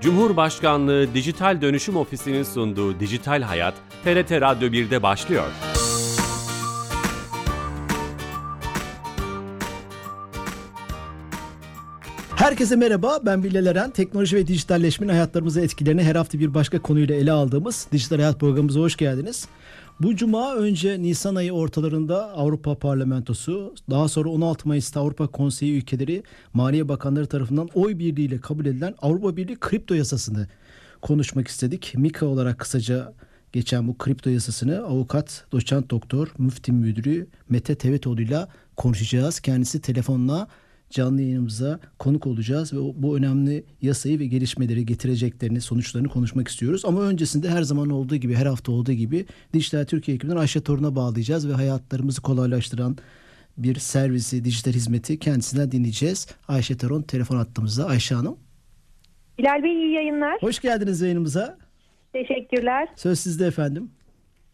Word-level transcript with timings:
Cumhurbaşkanlığı 0.00 1.14
Dijital 1.14 1.60
Dönüşüm 1.60 1.96
Ofisi'nin 1.96 2.42
sunduğu 2.42 3.00
Dijital 3.00 3.42
Hayat, 3.42 3.74
TRT 4.04 4.32
Radyo 4.32 4.68
1'de 4.68 5.02
başlıyor. 5.02 5.50
Herkese 12.36 12.76
merhaba, 12.76 13.18
ben 13.26 13.42
Bilal 13.44 13.66
Eren. 13.66 13.90
Teknoloji 13.90 14.36
ve 14.36 14.46
dijitalleşmenin 14.46 15.12
hayatlarımıza 15.12 15.60
etkilerini 15.60 16.02
her 16.02 16.14
hafta 16.16 16.38
bir 16.38 16.54
başka 16.54 16.82
konuyla 16.82 17.14
ele 17.14 17.32
aldığımız 17.32 17.86
Dijital 17.92 18.16
Hayat 18.16 18.40
programımıza 18.40 18.80
hoş 18.80 18.96
geldiniz. 18.96 19.48
Bu 20.02 20.16
cuma 20.16 20.54
önce 20.54 21.02
Nisan 21.02 21.34
ayı 21.34 21.52
ortalarında 21.52 22.32
Avrupa 22.32 22.78
Parlamentosu, 22.78 23.74
daha 23.90 24.08
sonra 24.08 24.28
16 24.28 24.68
Mayıs'ta 24.68 25.00
Avrupa 25.00 25.26
Konseyi 25.26 25.76
ülkeleri 25.78 26.22
Maliye 26.52 26.88
Bakanları 26.88 27.26
tarafından 27.26 27.68
oy 27.74 27.98
birliğiyle 27.98 28.40
kabul 28.40 28.66
edilen 28.66 28.94
Avrupa 29.02 29.36
Birliği 29.36 29.56
kripto 29.60 29.94
yasasını 29.94 30.48
konuşmak 31.02 31.48
istedik. 31.48 31.94
MIKA 31.96 32.26
olarak 32.26 32.58
kısaca 32.58 33.12
geçen 33.52 33.88
bu 33.88 33.98
kripto 33.98 34.30
yasasını 34.30 34.78
avukat, 34.78 35.44
doçent 35.52 35.90
doktor, 35.90 36.28
müfti 36.38 36.72
müdürü 36.72 37.26
Mete 37.48 37.74
Tevetoğlu 37.74 38.22
ile 38.22 38.46
konuşacağız. 38.76 39.40
Kendisi 39.40 39.80
telefonla 39.80 40.48
canlı 40.90 41.22
yayınımıza 41.22 41.80
konuk 41.98 42.26
olacağız 42.26 42.72
ve 42.72 42.78
bu 42.94 43.16
önemli 43.16 43.64
yasayı 43.82 44.18
ve 44.18 44.26
gelişmeleri 44.26 44.86
getireceklerini, 44.86 45.60
sonuçlarını 45.60 46.08
konuşmak 46.08 46.48
istiyoruz. 46.48 46.84
Ama 46.84 47.02
öncesinde 47.02 47.48
her 47.48 47.62
zaman 47.62 47.90
olduğu 47.90 48.16
gibi, 48.16 48.34
her 48.34 48.46
hafta 48.46 48.72
olduğu 48.72 48.92
gibi 48.92 49.26
Dijital 49.54 49.84
Türkiye 49.84 50.14
ekibinden 50.14 50.36
Ayşe 50.36 50.60
Torun'a 50.60 50.96
bağlayacağız 50.96 51.48
ve 51.48 51.52
hayatlarımızı 51.52 52.22
kolaylaştıran 52.22 52.96
bir 53.58 53.74
servisi, 53.74 54.44
dijital 54.44 54.72
hizmeti 54.72 55.18
kendisinden 55.18 55.72
dinleyeceğiz. 55.72 56.28
Ayşe 56.48 56.76
Torun 56.76 57.02
telefon 57.02 57.36
attığımızda. 57.36 57.86
Ayşe 57.86 58.14
Hanım. 58.14 58.36
Bilal 59.38 59.62
Bey 59.62 59.72
iyi 59.72 59.92
yayınlar. 59.92 60.42
Hoş 60.42 60.58
geldiniz 60.58 61.00
yayınımıza. 61.00 61.58
Teşekkürler. 62.12 62.88
Söz 62.96 63.20
sizde 63.20 63.46
efendim. 63.46 63.90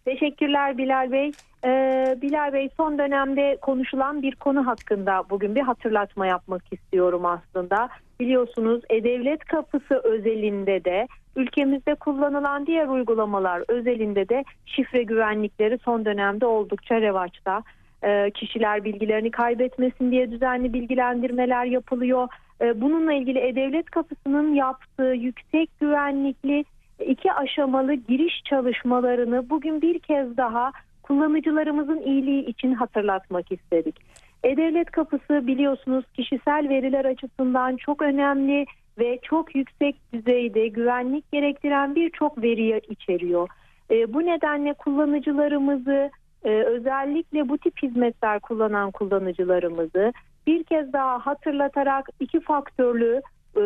Teşekkürler 0.05 0.79
Bilal 0.79 1.13
Bey. 1.13 1.33
Ee, 1.67 2.17
Bilal 2.23 2.53
Bey 2.53 2.69
son 2.77 2.99
dönemde 2.99 3.57
konuşulan 3.61 4.23
bir 4.23 4.35
konu 4.35 4.67
hakkında 4.67 5.25
bugün 5.31 5.55
bir 5.55 5.61
hatırlatma 5.61 6.27
yapmak 6.27 6.73
istiyorum 6.73 7.27
aslında. 7.27 7.89
Biliyorsunuz 8.21 8.83
E-Devlet 8.91 9.45
Kapısı 9.45 10.01
özelinde 10.05 10.85
de 10.85 11.07
ülkemizde 11.37 11.95
kullanılan 11.95 12.67
diğer 12.67 12.89
uygulamalar 12.89 13.63
özelinde 13.69 14.29
de 14.29 14.45
şifre 14.67 15.03
güvenlikleri 15.03 15.79
son 15.79 16.05
dönemde 16.05 16.47
oldukça 16.47 17.01
revaçta. 17.01 17.63
Ee, 18.05 18.31
kişiler 18.31 18.85
bilgilerini 18.85 19.31
kaybetmesin 19.31 20.11
diye 20.11 20.31
düzenli 20.31 20.73
bilgilendirmeler 20.73 21.65
yapılıyor. 21.65 22.29
Ee, 22.61 22.81
bununla 22.81 23.13
ilgili 23.13 23.39
E-Devlet 23.39 23.91
Kapısı'nın 23.91 24.55
yaptığı 24.55 25.15
yüksek 25.15 25.71
güvenlikli 25.81 26.65
iki 27.07 27.33
aşamalı 27.33 27.95
giriş 27.95 28.43
çalışmalarını 28.45 29.51
bugün 29.51 29.83
bir 29.83 29.99
kez 29.99 30.37
daha 30.37 30.73
kullanıcılarımızın 31.09 32.01
iyiliği 32.01 32.47
için 32.47 32.75
hatırlatmak 32.75 33.53
istedik. 33.53 33.97
E-Devlet 34.45 34.91
Kapısı 34.91 35.47
biliyorsunuz 35.47 36.05
kişisel 36.15 36.69
veriler 36.69 37.05
açısından 37.05 37.77
çok 37.77 38.03
önemli 38.03 38.67
ve 38.99 39.19
çok 39.23 39.55
yüksek 39.55 39.97
düzeyde 40.13 40.69
güvenlik 40.69 41.33
gerektiren 41.33 41.95
birçok 41.95 42.43
veriyi 42.43 42.81
içeriyor. 42.89 43.49
E, 43.91 44.15
bu 44.15 44.27
nedenle 44.27 44.75
kullanıcılarımızı 44.75 46.11
e, 46.45 46.51
özellikle 46.51 47.49
bu 47.49 47.59
tip 47.59 47.83
hizmetler 47.83 48.41
kullanan 48.41 48.91
kullanıcılarımızı 48.91 50.13
bir 50.47 50.65
kez 50.65 50.93
daha 50.93 51.19
hatırlatarak 51.19 52.09
iki 52.21 52.41
faktörlü 52.41 53.23
e, 53.57 53.63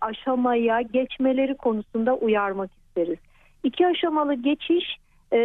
aşamaya 0.00 0.80
geçmeleri 0.80 1.56
konusunda 1.56 2.14
uyarmak 2.14 2.70
isteriz. 2.72 3.18
İki 3.64 3.86
aşamalı 3.86 4.34
geçiş 4.34 4.96
e, 5.32 5.38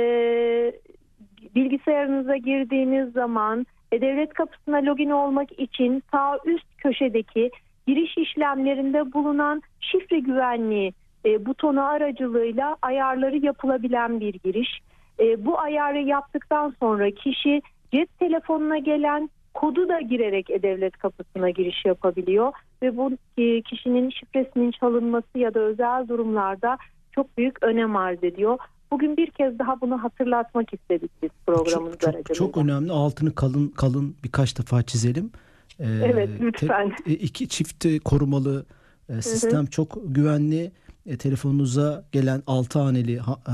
bilgisayarınıza 1.56 2.36
girdiğiniz 2.36 3.14
zaman 3.14 3.66
e, 3.92 4.02
devlet 4.02 4.34
kapısına 4.34 4.78
login 4.78 5.10
olmak 5.10 5.60
için 5.60 6.04
sağ 6.12 6.38
üst 6.46 6.78
köşedeki 6.78 7.52
giriş 7.88 8.18
işlemlerinde 8.18 9.14
bulunan 9.14 9.62
şifre 9.80 10.20
güvenliği 10.20 10.94
e, 11.26 11.46
butonu 11.46 11.84
aracılığıyla 11.84 12.78
ayarları 12.82 13.38
yapılabilen 13.38 14.20
bir 14.20 14.34
giriş. 14.34 14.80
E, 15.20 15.46
bu 15.46 15.60
ayarı 15.60 16.00
yaptıktan 16.00 16.74
sonra 16.80 17.12
kişi 17.12 17.62
cep 17.94 18.20
telefonuna 18.20 18.78
gelen 18.78 19.30
kodu 19.54 19.90
da 19.90 20.00
girerek 20.00 20.50
e-devlet 20.50 20.98
kapısına 20.98 21.50
giriş 21.50 21.86
yapabiliyor 21.86 22.54
ve 22.82 22.98
bu 22.98 23.12
e, 23.38 23.62
kişinin 23.62 24.10
şifresinin 24.10 24.72
çalınması 24.72 25.40
ya 25.40 25.54
da 25.54 25.60
özel 25.60 26.08
durumlarda 26.08 26.78
çok 27.12 27.38
büyük 27.38 27.64
önem 27.64 27.96
arz 27.96 28.24
ediyor. 28.24 28.60
Bugün 28.92 29.18
bir 29.18 29.32
kez 29.32 29.60
daha 29.60 29.82
bunu 29.82 30.04
hatırlatmak 30.04 30.74
istedik 30.74 31.12
biz 31.24 31.30
programımız 31.48 31.98
çok, 32.00 32.14
çok, 32.14 32.36
çok 32.36 32.58
önemli. 32.58 32.92
Altını 32.92 33.36
kalın 33.36 33.68
kalın 33.68 34.16
birkaç 34.24 34.58
defa 34.58 34.84
çizelim. 34.84 35.32
Ee, 35.80 35.86
evet 35.86 36.30
lütfen. 36.42 36.96
Te, 36.96 37.12
iki 37.12 37.50
çift 37.50 37.86
korumalı 38.04 38.66
e, 39.10 39.22
sistem 39.22 39.60
hı 39.60 39.66
hı. 39.66 39.70
çok 39.70 39.98
güvenli. 40.06 40.72
E, 41.06 41.18
telefonunuza 41.18 42.06
gelen 42.12 42.44
6 42.48 42.80
haneli 42.80 43.20
ha, 43.20 43.40
e, 43.48 43.54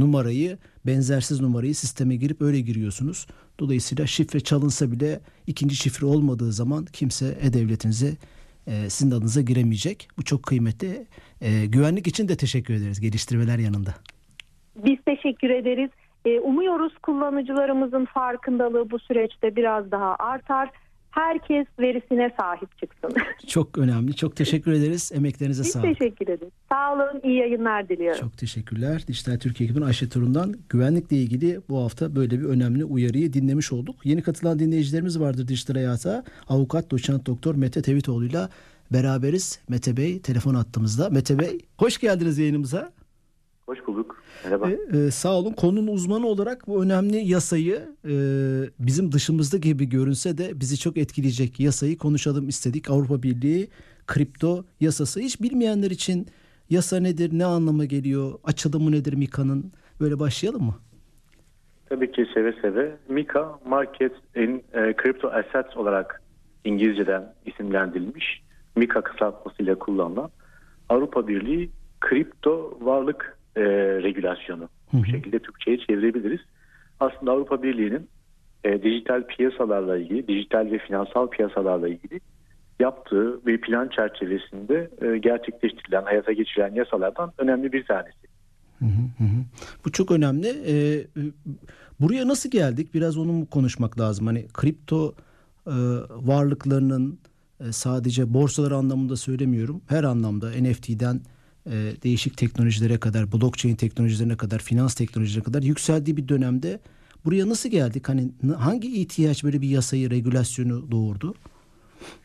numarayı 0.00 0.58
benzersiz 0.86 1.40
numarayı 1.40 1.74
sisteme 1.74 2.16
girip 2.16 2.42
öyle 2.42 2.60
giriyorsunuz. 2.60 3.26
Dolayısıyla 3.60 4.06
şifre 4.06 4.40
çalınsa 4.40 4.92
bile 4.92 5.20
ikinci 5.46 5.76
şifre 5.76 6.06
olmadığı 6.06 6.52
zaman 6.52 6.84
kimse 6.84 7.38
e-devletinize 7.40 8.16
e, 8.66 8.90
sizin 8.90 9.10
adınıza 9.10 9.40
giremeyecek. 9.40 10.08
Bu 10.18 10.22
çok 10.22 10.42
kıymetli. 10.42 11.06
E, 11.40 11.66
güvenlik 11.66 12.06
için 12.06 12.28
de 12.28 12.36
teşekkür 12.36 12.74
ederiz 12.74 13.00
geliştirmeler 13.00 13.58
yanında. 13.58 13.94
Biz 14.76 14.98
teşekkür 15.06 15.50
ederiz. 15.50 15.90
E, 16.24 16.40
umuyoruz 16.40 16.98
kullanıcılarımızın 16.98 18.04
farkındalığı 18.04 18.90
bu 18.90 18.98
süreçte 18.98 19.56
biraz 19.56 19.90
daha 19.90 20.16
artar. 20.18 20.70
Herkes 21.10 21.66
verisine 21.78 22.34
sahip 22.40 22.78
çıksın. 22.78 23.10
Çok 23.46 23.78
önemli. 23.78 24.16
Çok 24.16 24.36
teşekkür 24.36 24.72
ederiz. 24.72 25.12
Emeklerinize 25.14 25.62
Biz 25.62 25.72
sağlık. 25.72 25.90
Biz 25.90 25.98
teşekkür 25.98 26.28
ederiz. 26.28 26.52
Sağ 26.68 26.94
olun. 26.94 27.20
İyi 27.24 27.38
yayınlar 27.38 27.88
diliyorum. 27.88 28.20
Çok 28.20 28.38
teşekkürler. 28.38 29.04
Dijital 29.08 29.38
Türkiye 29.38 29.66
ekibinin 29.68 29.86
Ayşe 29.86 30.08
Turun'dan 30.08 30.54
güvenlikle 30.68 31.16
ilgili 31.16 31.60
bu 31.68 31.82
hafta 31.82 32.16
böyle 32.16 32.40
bir 32.40 32.44
önemli 32.44 32.84
uyarıyı 32.84 33.32
dinlemiş 33.32 33.72
olduk. 33.72 33.96
Yeni 34.04 34.22
katılan 34.22 34.58
dinleyicilerimiz 34.58 35.20
vardır 35.20 35.48
dijital 35.48 35.74
hayata. 35.74 36.24
Avukat 36.48 36.90
doçent 36.90 37.26
doktor 37.26 37.54
Mete 37.54 37.82
Tevitoğlu 37.82 38.24
ile 38.24 38.48
beraberiz. 38.92 39.60
Mete 39.68 39.96
Bey 39.96 40.20
telefon 40.20 40.54
attığımızda. 40.54 41.10
Mete 41.10 41.38
Bey 41.38 41.58
hoş 41.78 41.98
geldiniz 41.98 42.38
yayınımıza. 42.38 42.92
Hoş 43.66 43.86
bulduk. 43.86 44.22
Merhaba. 44.44 44.70
Ee, 44.70 44.98
e, 44.98 45.10
sağ 45.10 45.38
olun. 45.38 45.52
Konunun 45.52 45.86
uzmanı 45.86 46.26
olarak 46.26 46.66
bu 46.66 46.84
önemli 46.84 47.16
yasayı 47.16 47.88
e, 48.04 48.14
bizim 48.78 49.12
dışımızda 49.12 49.56
gibi 49.56 49.88
görünse 49.88 50.38
de 50.38 50.60
bizi 50.60 50.78
çok 50.78 50.96
etkileyecek 50.96 51.60
yasayı 51.60 51.98
konuşalım 51.98 52.48
istedik. 52.48 52.90
Avrupa 52.90 53.22
Birliği 53.22 53.68
kripto 54.06 54.64
yasası. 54.80 55.20
Hiç 55.20 55.42
bilmeyenler 55.42 55.90
için 55.90 56.26
yasa 56.70 57.00
nedir, 57.00 57.30
ne 57.32 57.44
anlama 57.44 57.84
geliyor, 57.84 58.32
açılımı 58.44 58.92
nedir 58.92 59.12
MIKA'nın? 59.12 59.72
Böyle 60.00 60.18
başlayalım 60.18 60.62
mı? 60.62 60.74
Tabii 61.88 62.12
ki 62.12 62.26
seve 62.34 62.52
seve. 62.62 62.96
MIKA 63.08 63.58
Market 63.66 64.12
in 64.36 64.64
e, 64.72 64.94
Crypto 65.02 65.28
Assets 65.28 65.76
olarak 65.76 66.22
İngilizceden 66.64 67.34
isimlendirilmiş. 67.46 68.42
MIKA 68.76 69.00
kısaltmasıyla 69.00 69.78
kullanılan 69.78 70.30
Avrupa 70.88 71.28
Birliği 71.28 71.70
kripto 72.00 72.78
varlık 72.80 73.38
e, 73.56 73.62
regülasyonu. 74.02 74.68
Hı 74.90 74.96
hı. 74.96 75.02
Bu 75.02 75.06
şekilde 75.06 75.38
Türkçe'ye 75.38 75.78
çevirebiliriz. 75.78 76.40
Aslında 77.00 77.32
Avrupa 77.32 77.62
Birliği'nin 77.62 78.08
e, 78.64 78.82
dijital 78.82 79.22
piyasalarla 79.26 79.98
ilgili, 79.98 80.28
dijital 80.28 80.70
ve 80.70 80.78
finansal 80.78 81.28
piyasalarla 81.28 81.88
ilgili 81.88 82.20
yaptığı 82.80 83.46
bir 83.46 83.60
plan 83.60 83.88
çerçevesinde 83.88 84.90
e, 85.02 85.18
gerçekleştirilen, 85.18 86.02
hayata 86.02 86.32
geçirilen 86.32 86.74
yasalardan 86.74 87.32
önemli 87.38 87.72
bir 87.72 87.84
tanesi. 87.84 88.32
Hı 88.78 88.84
hı 88.84 89.24
hı. 89.24 89.44
Bu 89.84 89.92
çok 89.92 90.10
önemli. 90.10 90.48
Ee, 90.66 91.06
buraya 92.00 92.28
nasıl 92.28 92.50
geldik? 92.50 92.94
Biraz 92.94 93.18
onu 93.18 93.46
konuşmak 93.46 94.00
lazım? 94.00 94.26
Hani 94.26 94.46
kripto 94.54 95.14
e, 95.66 95.72
varlıklarının 96.10 97.18
e, 97.60 97.72
sadece 97.72 98.34
borsalar 98.34 98.72
anlamında 98.72 99.16
söylemiyorum. 99.16 99.82
Her 99.88 100.04
anlamda 100.04 100.50
NFT'den 100.50 101.20
e, 101.66 102.02
değişik 102.02 102.36
teknolojilere 102.36 102.98
kadar, 102.98 103.32
blockchain 103.32 103.76
teknolojilerine 103.76 104.36
kadar, 104.36 104.58
finans 104.58 104.94
teknolojilerine 104.94 105.44
kadar 105.44 105.62
yükseldiği 105.62 106.16
bir 106.16 106.28
dönemde 106.28 106.78
buraya 107.24 107.48
nasıl 107.48 107.68
geldik? 107.68 108.08
Hani 108.08 108.30
hangi 108.58 109.00
ihtiyaç 109.00 109.44
böyle 109.44 109.60
bir 109.60 109.68
yasayı, 109.68 110.10
regülasyonu 110.10 110.90
doğurdu? 110.90 111.34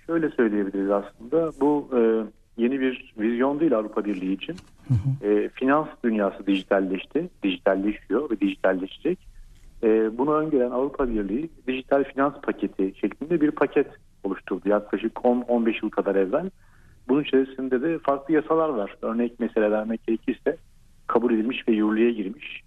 Şöyle 0.07 0.30
söyleyebiliriz 0.30 0.92
aslında. 0.92 1.51
Bu 1.62 1.89
e, 1.98 2.00
yeni 2.62 2.80
bir 2.80 3.13
vizyon 3.19 3.60
değil 3.60 3.78
Avrupa 3.78 4.06
Birliği 4.06 4.34
için. 4.34 4.56
Hı 4.88 4.94
hı. 4.94 5.28
E, 5.28 5.50
finans 5.50 5.88
dünyası 6.04 6.48
dijitalleşti, 6.48 7.30
dijitalleşiyor 7.44 8.30
ve 8.31 8.39
dijitalleşecek. 8.39 9.19
E, 9.84 10.18
bunu 10.18 10.34
öngören 10.34 10.72
Avrupa 10.72 11.10
Birliği 11.10 11.50
dijital 11.68 12.04
finans 12.04 12.34
paketi 12.42 12.94
şeklinde 13.01 13.42
bir 13.42 13.51
paket 13.51 13.88
oluşturdu 14.24 14.69
yaklaşık 14.69 15.13
10-15 15.13 15.86
yıl 15.86 15.89
kadar 15.89 16.16
evvel. 16.16 16.50
Bunun 17.09 17.24
içerisinde 17.24 17.81
de 17.81 18.00
farklı 18.00 18.33
yasalar 18.33 18.69
var. 18.69 18.95
Örnek 19.01 19.39
mesela 19.39 19.71
vermek 19.71 20.07
gerekirse 20.07 20.57
kabul 21.07 21.33
edilmiş 21.33 21.68
ve 21.68 21.71
yürürlüğe 21.71 22.12
girmiş 22.12 22.62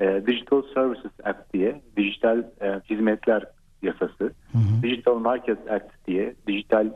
e, 0.00 0.22
Digital 0.26 0.62
Services 0.74 1.12
Act 1.24 1.54
diye 1.54 1.80
dijital 1.96 2.44
e, 2.60 2.80
hizmetler 2.90 3.44
yasası, 3.82 4.24
Hı 4.52 4.58
hı. 4.58 4.82
Digital 4.82 5.18
Markets 5.18 5.70
Act 5.70 6.06
diye 6.06 6.34
dijital 6.46 6.90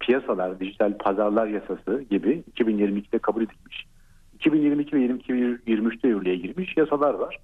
piyasalar, 0.00 0.60
dijital 0.60 0.98
pazarlar 0.98 1.46
yasası 1.46 2.04
gibi 2.10 2.44
2022'de 2.54 3.18
kabul 3.18 3.42
edilmiş. 3.42 3.86
2022 4.34 4.96
ve 4.96 5.06
2023'te 5.06 6.08
yürürlüğe 6.08 6.36
girmiş 6.36 6.76
yasalar 6.76 7.14
var. 7.14 7.38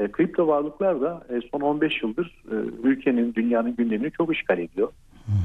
E, 0.00 0.08
kripto 0.08 0.46
varlıklar 0.46 1.00
da 1.00 1.26
e, 1.30 1.40
son 1.52 1.60
15 1.60 2.02
yıldır 2.02 2.42
e, 2.50 2.54
ülkenin, 2.82 3.34
dünyanın 3.34 3.76
gündemini 3.76 4.12
çok 4.12 4.34
işgal 4.34 4.58
ediyor. 4.58 4.88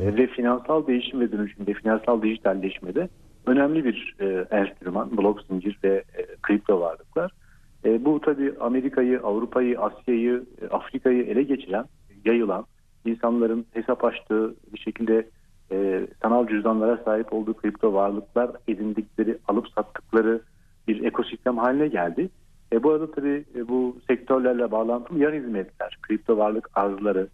E, 0.02 0.18
ve 0.18 0.28
finansal 0.28 0.88
değişim 0.88 1.20
ve 1.20 1.32
dönüşümde, 1.32 1.74
finansal 1.74 2.22
dijitalleşmede 2.22 3.10
önemli 3.46 3.86
bir 3.86 4.16
e, 4.20 4.46
enstrüman, 4.52 5.18
blok 5.18 5.42
zincir 5.42 5.80
ve 5.84 6.04
e, 6.18 6.26
kripto 6.42 6.82
varlıklar. 6.82 7.32
E, 7.86 8.06
bu 8.06 8.22
tabii 8.22 8.54
Amerika'yı, 8.60 9.20
Avrupa'yı, 9.20 9.80
Asya'yı, 9.80 10.44
e, 10.62 10.68
Afrika'yı 10.68 11.24
ele 11.24 11.44
geçiren, 11.44 11.86
yayılan, 12.26 12.66
insanların 13.06 13.66
hesap 13.74 14.04
açtığı 14.04 14.56
bir 14.74 14.80
şekilde 14.80 15.28
e, 15.72 16.08
sanal 16.22 16.48
cüzdanlara 16.48 16.98
sahip 17.06 17.34
olduğu 17.34 17.54
kripto 17.54 17.94
varlıklar 17.94 18.52
edindikleri, 18.68 19.38
alıp 19.48 19.70
sattıkları 19.70 20.42
bir 20.88 21.04
ekosistem 21.04 21.58
haline 21.58 21.88
geldi. 21.88 22.30
E, 22.74 22.84
bu 22.84 22.92
arada 22.92 23.12
tabii 23.12 23.46
e, 23.56 23.68
bu 23.68 23.98
sektörlerle 24.08 24.72
bağlantılı 24.72 25.20
yan 25.20 25.34
hizmetler, 25.34 25.98
kripto 26.02 26.38
varlık 26.38 26.70
arzları, 26.76 27.28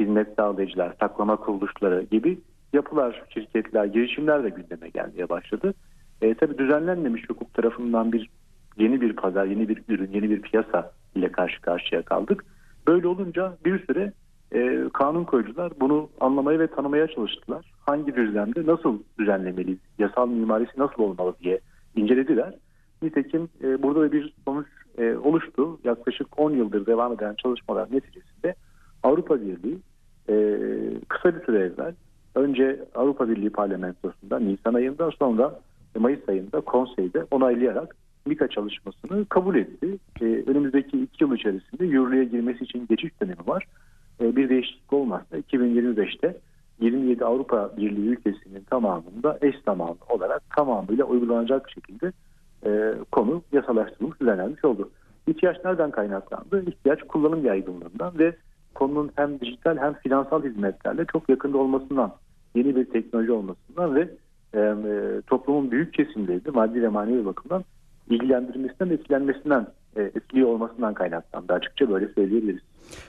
hizmet 0.00 0.34
sağlayıcılar, 0.36 0.94
saklama 1.00 1.36
kuruluşları 1.36 2.02
gibi 2.02 2.38
yapılar, 2.72 3.22
şirketler, 3.34 3.84
girişimler 3.84 4.44
de 4.44 4.48
gündeme 4.48 4.88
gelmeye 4.88 5.28
başladı. 5.28 5.74
E, 6.22 6.34
tabii 6.34 6.58
düzenlenmemiş 6.58 7.28
hukuk 7.28 7.54
tarafından 7.54 8.12
bir 8.12 8.30
yeni 8.78 9.00
bir 9.00 9.16
pazar, 9.16 9.44
yeni 9.44 9.68
bir 9.68 9.82
ürün, 9.88 10.10
yeni 10.12 10.30
bir 10.30 10.42
piyasa 10.42 10.92
ile 11.14 11.32
karşı 11.32 11.60
karşıya 11.60 12.02
kaldık. 12.02 12.44
Böyle 12.86 13.08
olunca 13.08 13.56
bir 13.64 13.86
süre 13.86 14.12
e, 14.52 14.88
kanun 14.92 15.24
koyucular 15.24 15.72
bunu 15.80 16.08
anlamaya 16.20 16.58
ve 16.58 16.66
tanımaya 16.66 17.06
çalıştılar. 17.06 17.72
Hangi 17.86 18.16
düzlemde 18.16 18.66
nasıl 18.66 18.98
düzenlemeliyiz, 19.18 19.78
yasal 19.98 20.28
mimarisi 20.28 20.72
nasıl 20.78 21.02
olmalı 21.02 21.34
diye 21.40 21.60
incelediler. 21.96 22.54
Nitekim 23.02 23.48
e, 23.62 23.82
burada 23.82 24.00
da 24.00 24.12
bir 24.12 24.34
sonuç 24.44 24.66
e, 24.98 25.16
oluştu. 25.16 25.80
Yaklaşık 25.84 26.40
10 26.40 26.50
yıldır 26.50 26.86
devam 26.86 27.12
eden 27.12 27.34
çalışmalar 27.34 27.88
neticesinde 27.92 28.54
Avrupa 29.02 29.40
Birliği 29.40 29.78
e, 30.30 30.58
kısa 31.08 31.34
bir 31.34 31.44
süre 31.44 31.58
evvel 31.58 31.94
önce 32.34 32.84
Avrupa 32.94 33.28
Birliği 33.28 33.50
parlamentosunda 33.50 34.38
Nisan 34.38 34.74
ayında 34.74 35.10
sonra 35.10 35.60
Mayıs 35.98 36.28
ayında 36.28 36.60
konseyde 36.60 37.26
onaylayarak 37.30 37.96
MİKA 38.26 38.48
çalışmasını 38.48 39.26
kabul 39.26 39.56
etti. 39.56 39.98
E, 40.20 40.24
önümüzdeki 40.24 41.02
iki 41.02 41.24
yıl 41.24 41.34
içerisinde 41.34 41.84
yürürlüğe 41.84 42.24
girmesi 42.24 42.64
için 42.64 42.86
geçiş 42.90 43.20
dönemi 43.22 43.46
var. 43.46 43.66
E, 44.20 44.36
bir 44.36 44.48
değişiklik 44.48 44.92
olmazsa 44.92 45.38
2025'te 45.38 46.36
27 46.80 47.24
Avrupa 47.24 47.70
Birliği 47.76 48.08
ülkesinin 48.08 48.64
tamamında 48.70 49.38
eş 49.42 49.54
zamanlı 49.64 49.98
olarak 50.08 50.42
tamamıyla 50.56 51.04
uygulanacak 51.04 51.70
şekilde 51.70 52.12
e, 52.66 52.94
konu 53.12 53.42
yasalaştırılmış, 53.52 54.20
düzenlenmiş 54.20 54.64
oldu. 54.64 54.90
İhtiyaç 55.26 55.56
nereden 55.64 55.90
kaynaklandı? 55.90 56.64
İhtiyaç 56.70 57.02
kullanım 57.02 57.44
yaygınlığından 57.44 58.18
ve 58.18 58.36
konunun 58.74 59.10
hem 59.16 59.40
dijital 59.40 59.78
hem 59.78 59.94
finansal 59.94 60.44
hizmetlerle 60.44 61.04
çok 61.12 61.28
yakında 61.28 61.58
olmasından, 61.58 62.12
yeni 62.54 62.76
bir 62.76 62.84
teknoloji 62.84 63.32
olmasından 63.32 63.94
ve 63.94 64.10
e, 64.54 64.60
e, 64.60 65.22
toplumun 65.26 65.70
büyük 65.70 65.94
kesimleri 65.94 66.50
maddi 66.50 66.82
ve 66.82 66.88
manevi 66.88 67.24
bakımdan 67.24 67.64
ilgilendirmesinden, 68.10 68.90
etkilenmesinden, 68.90 69.66
e, 69.96 70.02
etkili 70.02 70.44
olmasından 70.44 70.94
kaynaklandı. 70.94 71.52
Açıkça 71.52 71.90
böyle 71.90 72.08
söyleyebiliriz. 72.08 72.60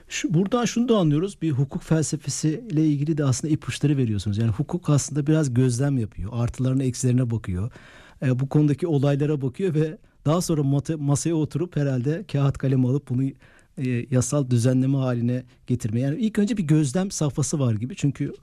Şu, 0.08 0.34
buradan 0.34 0.66
şunu 0.66 0.90
da 0.90 0.98
anlıyoruz. 0.98 1.42
Bir 1.42 1.52
hukuk 1.52 1.84
felsefesiyle 1.84 2.82
ilgili 2.82 3.18
de 3.18 3.26
aslında 3.26 3.54
ipuçları 3.54 3.98
veriyorsunuz. 3.98 4.38
Yani 4.38 4.52
hukuk 4.52 4.90
aslında 4.90 5.28
biraz 5.28 5.54
gözlem 5.54 5.98
yapıyor. 5.98 6.32
Artılarına 6.34 6.84
eksilerine 6.84 7.32
bakıyor. 7.32 7.72
E, 8.22 8.40
bu 8.40 8.50
konudaki 8.50 8.88
olaylara 8.88 9.42
bakıyor 9.42 9.76
ve 9.76 9.98
daha 10.26 10.42
sonra 10.42 10.64
mata, 10.64 10.98
masaya 10.98 11.34
oturup 11.34 11.76
herhalde 11.76 12.24
kağıt 12.32 12.58
kalem 12.58 12.86
alıp 12.86 13.10
bunu 13.10 13.24
e, 13.78 13.90
yasal 13.90 14.50
düzenleme 14.50 14.98
haline 14.98 15.44
getirmeye. 15.68 16.06
Yani 16.06 16.20
ilk 16.20 16.40
önce 16.40 16.58
bir 16.58 16.64
gözlem 16.64 17.12
safhası 17.12 17.60
var 17.60 17.74
gibi. 17.74 17.96
Çünkü 17.96 18.34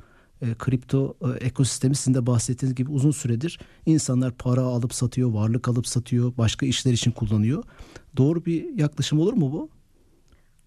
e, 0.42 0.46
kripto 0.58 1.16
e, 1.22 1.46
ekosistemi 1.46 1.94
sizin 1.94 2.14
de 2.14 2.26
bahsettiğiniz 2.26 2.74
gibi 2.74 2.90
uzun 2.90 3.10
süredir 3.10 3.60
insanlar 3.86 4.32
para 4.32 4.60
alıp 4.60 4.92
satıyor, 4.94 5.32
varlık 5.32 5.68
alıp 5.68 5.86
satıyor, 5.86 6.32
başka 6.38 6.66
işler 6.66 6.92
için 6.92 7.10
kullanıyor. 7.10 7.64
Doğru 8.16 8.44
bir 8.44 8.78
yaklaşım 8.78 9.18
olur 9.18 9.32
mu 9.32 9.52
bu? 9.52 9.68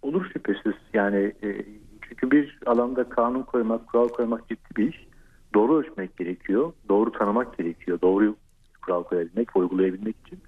Olur 0.02 0.25
şüphesiz. 0.34 0.74
Yani 0.94 1.34
e, 1.44 1.66
çünkü 2.10 2.31
bir 2.31 2.60
alanda 2.66 3.10
kanun 3.10 3.44
koymak, 3.44 3.88
kural 3.88 4.07
koymak 4.07 4.50
ciddi 4.50 4.75
bir 4.78 4.90
iş. 4.90 5.07
Doğru 5.54 5.78
ölçmek 5.78 6.18
gerekiyor, 6.18 6.74
doğru 6.90 7.12
tanımak 7.12 7.57
gerekiyor, 7.57 8.02
doğru 8.02 8.36
kural 8.81 9.04
koyabilmek, 9.04 9.56
uygulayabilmek 9.56 10.16
için. 10.28 10.40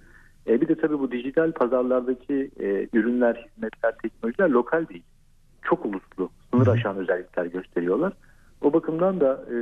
E, 0.47 0.61
bir 0.61 0.67
de 0.67 0.75
tabii 0.75 0.99
bu 0.99 1.11
dijital 1.11 1.51
pazarlardaki 1.51 2.51
e, 2.59 2.87
ürünler, 2.93 3.35
hizmetler, 3.35 3.97
teknolojiler 3.97 4.49
lokal 4.49 4.87
değil. 4.87 5.03
Çok 5.61 5.85
uluslu, 5.85 6.29
sınır 6.51 6.67
aşan 6.67 6.97
özellikler 6.97 7.45
gösteriyorlar. 7.45 8.13
O 8.61 8.73
bakımdan 8.73 9.19
da 9.19 9.45
e, 9.51 9.55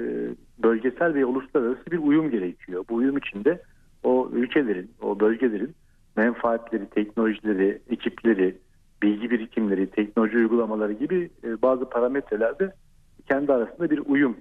bölgesel 0.64 1.14
ve 1.14 1.26
uluslararası 1.26 1.92
bir 1.92 1.98
uyum 1.98 2.32
gerekiyor. 2.32 2.86
Bu 2.90 2.96
uyum 2.96 3.18
içinde 3.18 3.62
o 4.04 4.30
ülkelerin, 4.34 4.92
o 5.02 5.20
bölgelerin 5.20 5.76
menfaatleri, 6.16 6.90
teknolojileri, 6.90 7.82
ekipleri, 7.90 8.58
bilgi 9.04 9.32
birikimleri, 9.32 9.88
teknoloji 9.88 10.38
uygulamaları 10.38 10.94
gibi 10.94 11.30
e, 11.44 11.62
bazı 11.62 11.90
parametrelerde 11.90 12.74
kendi 13.28 13.54
arasında 13.54 13.90
bir 13.90 14.02
uyum 14.06 14.38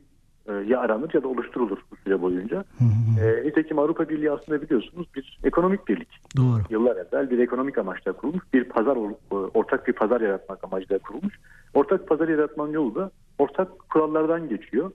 ya 0.69 0.81
aranır 0.81 1.15
ya 1.15 1.23
da 1.23 1.29
oluşturulur 1.29 1.79
bu 1.91 1.97
süre 1.97 2.23
boyunca. 2.23 2.65
E, 3.23 3.47
nitekim 3.49 3.79
Avrupa 3.79 4.09
Birliği 4.09 4.31
aslında 4.31 4.63
biliyorsunuz 4.63 5.07
bir 5.15 5.39
ekonomik 5.45 5.89
birlik. 5.89 6.09
Doğru. 6.37 6.63
Yıllar 6.71 6.97
evvel 6.97 7.31
bir 7.31 7.39
ekonomik 7.39 7.79
amaçla 7.79 8.13
kurulmuş, 8.13 8.45
bir 8.53 8.65
pazar 8.65 8.97
e, 8.97 9.35
ortak 9.35 9.89
bir 9.89 9.93
pazar 9.93 10.21
yaratmak 10.21 10.65
amacıyla 10.65 10.99
kurulmuş. 10.99 11.35
Ortak 11.75 12.09
pazar 12.09 12.29
yaratmanın 12.29 12.73
yolu 12.73 12.95
da 12.95 13.11
ortak 13.39 13.89
kurallardan 13.89 14.49
geçiyor. 14.49 14.91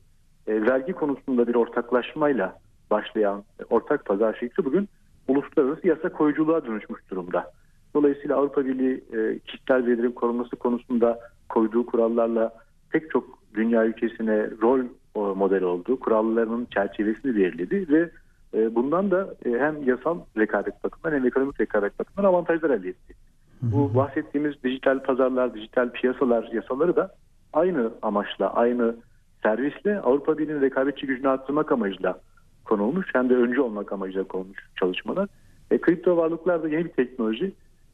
E, 0.48 0.62
vergi 0.62 0.94
konusunda 0.94 1.48
bir 1.48 1.56
ortaklaşmayla 1.56 2.60
başlayan 2.92 3.44
e, 3.60 3.64
ortak 3.70 4.06
pazar 4.06 4.38
şekli 4.40 4.66
bugün 4.66 4.90
uluslararası 5.28 5.88
yasa 5.88 6.10
koyuculuğa 6.10 6.66
dönüşmüş 6.66 7.10
durumda. 7.12 7.52
Dolayısıyla 7.94 8.36
Avrupa 8.36 8.66
Birliği 8.66 9.04
e, 9.14 9.40
kişisel 9.40 9.86
verilerin 9.86 10.12
korunması 10.12 10.56
konusunda 10.56 11.20
koyduğu 11.50 11.86
kurallarla 11.86 12.54
pek 12.90 13.12
çok 13.12 13.40
dünya 13.54 13.86
ülkesine 13.86 14.50
rol 14.62 14.80
model 15.20 15.64
oldu. 15.64 16.00
Kurallarının 16.00 16.68
çerçevesini 16.74 17.36
belirledi 17.36 17.86
ve 17.90 18.10
e, 18.54 18.76
bundan 18.76 19.12
da 19.12 19.36
e, 19.46 19.50
hem 19.50 19.84
yasal 19.84 20.20
rekabet 20.38 20.84
bakımından 20.84 21.18
hem 21.20 21.28
ekonomik 21.28 21.62
rekabet 21.62 22.00
bakımından 22.00 22.30
avantajlar 22.30 22.70
elde 22.70 22.90
etti. 22.90 23.14
Bu 23.62 23.96
bahsettiğimiz 23.96 24.64
dijital 24.64 25.04
pazarlar, 25.04 25.54
dijital 25.54 25.90
piyasalar 25.90 26.50
yasaları 26.54 26.96
da 26.96 27.16
aynı 27.54 27.92
amaçla, 28.02 28.54
aynı 28.54 28.96
servisle 29.44 30.00
Avrupa 30.00 30.38
Birliği'nin 30.38 30.62
rekabetçi 30.62 31.08
gücünü 31.08 31.30
arttırmak 31.30 31.72
amacıyla 31.72 32.20
konulmuş 32.66 33.08
hem 33.14 33.30
de 33.30 33.36
öncü 33.36 33.62
olmak 33.62 33.92
amacıyla 33.92 34.24
konulmuş 34.24 34.70
çalışmalar. 34.80 35.30
E, 35.72 35.78
kripto 35.78 36.18
varlıklar 36.18 36.64
da 36.64 36.70
yeni 36.70 36.86
bir 36.86 36.90
teknoloji. 36.90 37.52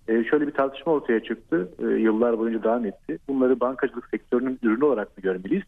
E, 0.07 0.23
şöyle 0.23 0.47
bir 0.47 0.51
tartışma 0.51 0.91
ortaya 0.91 1.23
çıktı. 1.23 1.71
E, 1.79 1.85
yıllar 1.85 2.39
boyunca 2.39 2.63
devam 2.63 2.85
etti. 2.85 3.19
Bunları 3.27 3.59
bankacılık 3.59 4.07
sektörünün 4.07 4.59
ürünü 4.63 4.85
olarak 4.85 5.17
mı 5.17 5.23
görmeliyiz? 5.23 5.63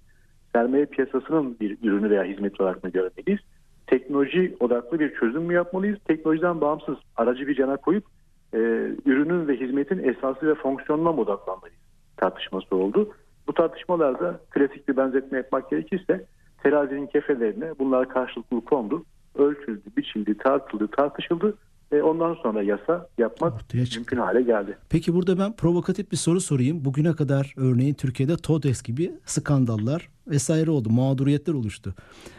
Sermaye 0.54 0.86
piyasasının 0.86 1.60
bir 1.60 1.78
ürünü 1.84 2.10
veya 2.10 2.24
hizmeti 2.24 2.64
olarak 2.64 2.84
mı 2.84 2.90
görmeliyiz? 2.90 3.40
Teknoloji 3.88 4.58
odaklı 4.60 5.00
bir 5.00 5.14
çözüm 5.14 5.42
mü 5.42 5.54
yapmalıyız? 5.54 6.00
Teknolojiden 6.08 6.62
bağımsız 6.62 6.98
aracı 7.18 7.48
bir 7.48 7.56
cana 7.56 7.78
koyup 7.78 8.06
e, 8.54 8.58
ürünün 9.06 9.48
ve 9.48 9.60
hizmetin 9.60 10.04
esası 10.04 10.48
ve 10.48 10.56
fonksiyonuna 10.56 11.12
mı 11.12 11.22
odaklanmalıyız? 11.22 11.80
Tartışması 12.18 12.76
oldu. 12.76 13.14
Bu 13.48 13.54
tartışmalarda 13.54 14.40
klasik 14.50 14.88
bir 14.88 14.98
benzetme 14.98 15.38
yapmak 15.38 15.70
gerekirse 15.70 16.26
terazinin 16.64 17.08
kefelerine 17.08 17.80
bunlar 17.80 18.10
karşılıklı 18.10 18.66
kondu. 18.66 19.06
Ölçüldü, 19.36 19.84
biçildi, 19.98 20.38
tartıldı, 20.38 20.88
tartışıldı 20.88 21.58
ondan 22.02 22.34
sonra 22.34 22.64
yasa 22.64 23.08
yapmak 23.18 23.54
mümkün 23.74 24.18
hale 24.18 24.42
geldi. 24.42 24.78
Peki 24.90 25.14
burada 25.14 25.40
ben 25.40 25.56
provokatif 25.56 26.12
bir 26.12 26.18
soru 26.18 26.42
sorayım. 26.42 26.86
Bugüne 26.86 27.14
kadar 27.16 27.54
örneğin 27.58 27.94
Türkiye'de 27.94 28.38
TODEX 28.38 28.84
gibi 28.84 29.12
skandallar 29.26 30.10
vesaire 30.28 30.72
oldu. 30.72 30.90
Mağduriyetler 30.90 31.54
oluştu. 31.54 31.94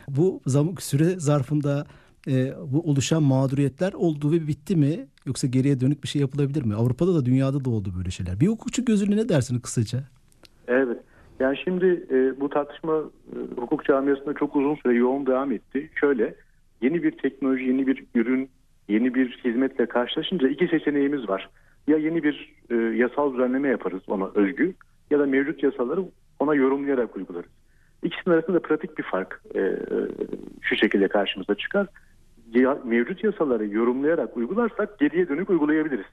Bu 0.08 0.40
zaman 0.46 0.74
süre 0.78 1.04
zarfında 1.04 1.86
e, 2.28 2.52
bu 2.72 2.80
oluşan 2.90 3.22
mağduriyetler 3.22 3.92
oldu 3.92 4.32
ve 4.32 4.46
bitti 4.46 4.76
mi? 4.76 5.06
Yoksa 5.26 5.46
geriye 5.46 5.80
dönük 5.80 6.02
bir 6.02 6.08
şey 6.08 6.20
yapılabilir 6.20 6.64
mi? 6.64 6.74
Avrupa'da 6.74 7.14
da 7.14 7.24
dünyada 7.24 7.64
da 7.64 7.70
oldu 7.70 7.92
böyle 7.98 8.10
şeyler. 8.10 8.40
Bir 8.40 8.46
hukukçu 8.46 8.84
gözüyle 8.84 9.16
ne 9.16 9.28
dersiniz 9.28 9.62
kısaca? 9.62 9.98
Evet. 10.68 10.98
Yani 11.40 11.56
şimdi 11.64 12.06
e, 12.10 12.40
bu 12.40 12.48
tartışma 12.48 13.02
e, 13.32 13.60
hukuk 13.60 13.84
camiasında 13.84 14.34
çok 14.34 14.56
uzun 14.56 14.74
süre 14.74 14.94
yoğun 14.94 15.26
devam 15.26 15.52
etti. 15.52 15.90
Şöyle 15.94 16.34
yeni 16.82 17.02
bir 17.02 17.10
teknoloji, 17.10 17.64
yeni 17.64 17.86
bir 17.86 18.04
ürün, 18.14 18.50
yeni 18.88 19.14
bir 19.14 19.40
hizmetle 19.44 19.86
karşılaşınca 19.86 20.48
iki 20.48 20.68
seçeneğimiz 20.68 21.28
var. 21.28 21.50
Ya 21.86 21.96
yeni 21.96 22.22
bir 22.22 22.54
e, 22.70 22.74
yasal 22.74 23.32
düzenleme 23.32 23.68
yaparız 23.68 24.02
ona 24.06 24.30
özgü 24.34 24.74
ya 25.10 25.18
da 25.18 25.26
mevcut 25.26 25.62
yasaları 25.62 26.04
ona 26.38 26.54
yorumlayarak 26.54 27.16
uygularız. 27.16 27.50
İkisinin 28.04 28.34
arasında 28.34 28.62
pratik 28.62 28.98
bir 28.98 29.02
fark 29.02 29.40
e, 29.54 29.60
e, 29.60 29.76
şu 30.60 30.76
şekilde 30.76 31.08
karşımıza 31.08 31.54
çıkar. 31.54 31.86
Ya, 32.54 32.78
mevcut 32.84 33.24
yasaları 33.24 33.66
yorumlayarak 33.66 34.36
uygularsak 34.36 34.98
geriye 34.98 35.28
dönük 35.28 35.50
uygulayabiliriz. 35.50 36.06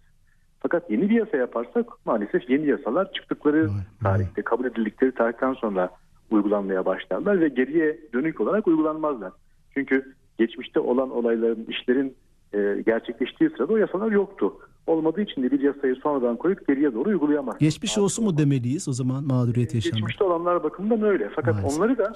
Fakat 0.60 0.92
yeni 0.92 1.10
bir 1.10 1.16
yasa 1.16 1.38
yaparsak 1.38 1.86
maalesef 2.06 2.50
yeni 2.50 2.68
yasalar 2.68 3.14
çıktıkları 3.14 3.70
tarihte 4.04 4.42
kabul 4.42 4.66
edildikleri 4.66 5.12
tarihten 5.12 5.54
sonra 5.54 5.90
uygulanmaya 6.32 6.86
başlarlar 6.86 7.42
ve 7.42 7.48
geriye 7.48 7.98
dönük 8.14 8.42
olarak 8.42 8.68
uygulanmazlar. 8.68 9.32
Çünkü 9.74 10.14
geçmişte 10.38 10.80
olan 10.80 11.12
olayların, 11.12 11.66
işlerin 11.70 12.16
e, 12.54 12.82
gerçekleştiği 12.86 13.50
sırada 13.50 13.74
o 13.74 13.78
yasalar 13.78 14.12
yoktu. 14.12 14.54
Olmadığı 14.88 15.22
için 15.22 15.44
de 15.44 15.52
bir 15.52 15.60
yasayı 15.60 15.96
sonradan 15.96 16.38
koyup 16.38 16.68
geriye 16.68 16.94
doğru 16.94 17.10
uygulayamaz. 17.10 17.58
Geçmiş 17.58 17.98
olsun 17.98 18.26
mu 18.26 18.38
demeliyiz 18.38 18.88
o 18.88 18.94
zaman 18.94 19.24
mağduriyet 19.24 19.76
yaşanan? 19.76 19.96
Geçmişte 19.96 20.24
olanlar 20.24 20.64
bakımından 20.64 21.04
öyle. 21.04 21.30
Fakat 21.36 21.56
Maalesef. 21.56 21.80
onları 21.80 21.98
da 21.98 22.14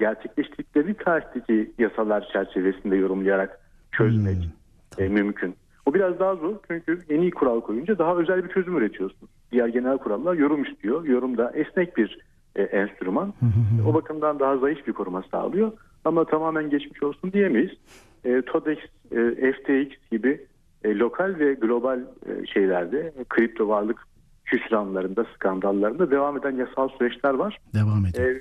gerçekleştirdikleri 0.00 0.94
tarihteki 0.94 1.72
yasalar 1.78 2.28
çerçevesinde 2.32 2.96
yorumlayarak 2.96 3.60
çözmek 3.92 4.36
Hmm, 4.96 5.04
e, 5.04 5.08
mümkün. 5.08 5.54
O 5.86 5.94
biraz 5.94 6.18
daha 6.18 6.34
zor 6.36 6.54
çünkü 6.68 7.00
yeni 7.10 7.30
kural 7.30 7.60
koyunca 7.60 7.98
daha 7.98 8.16
özel 8.16 8.44
bir 8.44 8.48
çözüm 8.48 8.76
üretiyorsun. 8.76 9.28
Diğer 9.52 9.68
genel 9.68 9.98
kurallar 9.98 10.34
yorum 10.34 10.64
istiyor. 10.64 11.04
Yorum 11.04 11.36
da 11.38 11.52
esnek 11.54 11.96
bir 11.96 12.18
e, 12.56 12.62
enstrüman. 12.62 13.34
O 13.88 13.94
bakımdan 13.94 14.38
daha 14.40 14.56
zayıf 14.58 14.86
bir 14.86 14.92
koruma 14.92 15.22
sağlıyor. 15.30 15.72
Ama 16.04 16.24
tamamen 16.24 16.70
geçmiş 16.70 17.02
olsun 17.02 17.32
diyemeyiz. 17.32 17.70
E, 18.24 18.42
TODEX, 18.42 18.78
e, 19.12 19.52
FTX 19.52 20.10
gibi 20.12 20.46
e, 20.84 20.94
lokal 20.98 21.38
ve 21.38 21.54
global 21.54 22.00
e, 22.00 22.46
şeylerde 22.46 23.12
e, 23.18 23.24
kripto 23.28 23.68
varlık 23.68 23.98
hüsranlarında, 24.52 25.26
skandallarında 25.34 26.10
devam 26.10 26.36
eden 26.38 26.56
yasal 26.56 26.88
süreçler 26.98 27.34
var. 27.34 27.58
Devam 27.74 28.06
edelim. 28.06 28.40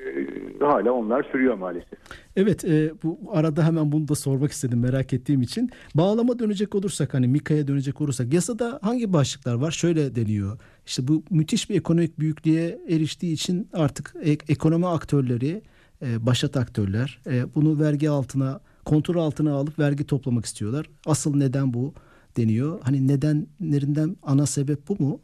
E, 0.62 0.66
hala 0.66 0.92
onlar 0.92 1.24
sürüyor 1.32 1.56
maalesef. 1.56 2.00
Evet 2.36 2.66
e, 2.66 2.92
bu 3.04 3.20
arada 3.34 3.64
hemen 3.68 3.92
bunu 3.92 4.08
da 4.08 4.16
sormak 4.16 4.52
istedim 4.52 4.80
merak 4.80 5.14
ettiğim 5.14 5.42
için. 5.42 5.70
Bağlama 5.96 6.40
dönecek 6.40 6.76
olursak 6.76 7.14
hani 7.14 7.28
Mika'ya 7.28 7.68
dönecek 7.68 8.02
olursak 8.02 8.34
yasada 8.34 8.80
hangi 8.82 9.14
başlıklar 9.14 9.56
var? 9.56 9.72
Şöyle 9.72 10.16
deniyor. 10.16 10.58
İşte 10.86 11.08
bu 11.08 11.24
müthiş 11.30 11.70
bir 11.70 11.76
ekonomik 11.76 12.20
büyüklüğe 12.20 12.80
eriştiği 12.90 13.34
için 13.34 13.70
artık 13.74 14.14
ek- 14.22 14.46
ekonomi 14.54 14.88
aktörleri, 14.88 15.62
e, 16.02 16.26
başat 16.26 16.58
aktörler 16.58 17.22
e, 17.28 17.56
bunu 17.56 17.80
vergi 17.80 18.10
altına, 18.10 18.60
kontrol 18.86 19.16
altına 19.18 19.54
alıp 19.54 19.80
vergi 19.80 20.06
toplamak 20.08 20.46
istiyorlar. 20.46 20.90
Asıl 21.06 21.36
neden 21.36 21.74
bu 21.74 21.94
deniyor. 22.38 22.80
Hani 22.84 23.08
nedenlerinden 23.08 24.16
ana 24.24 24.46
sebep 24.46 24.80
bu 24.90 25.04
mu? 25.04 25.20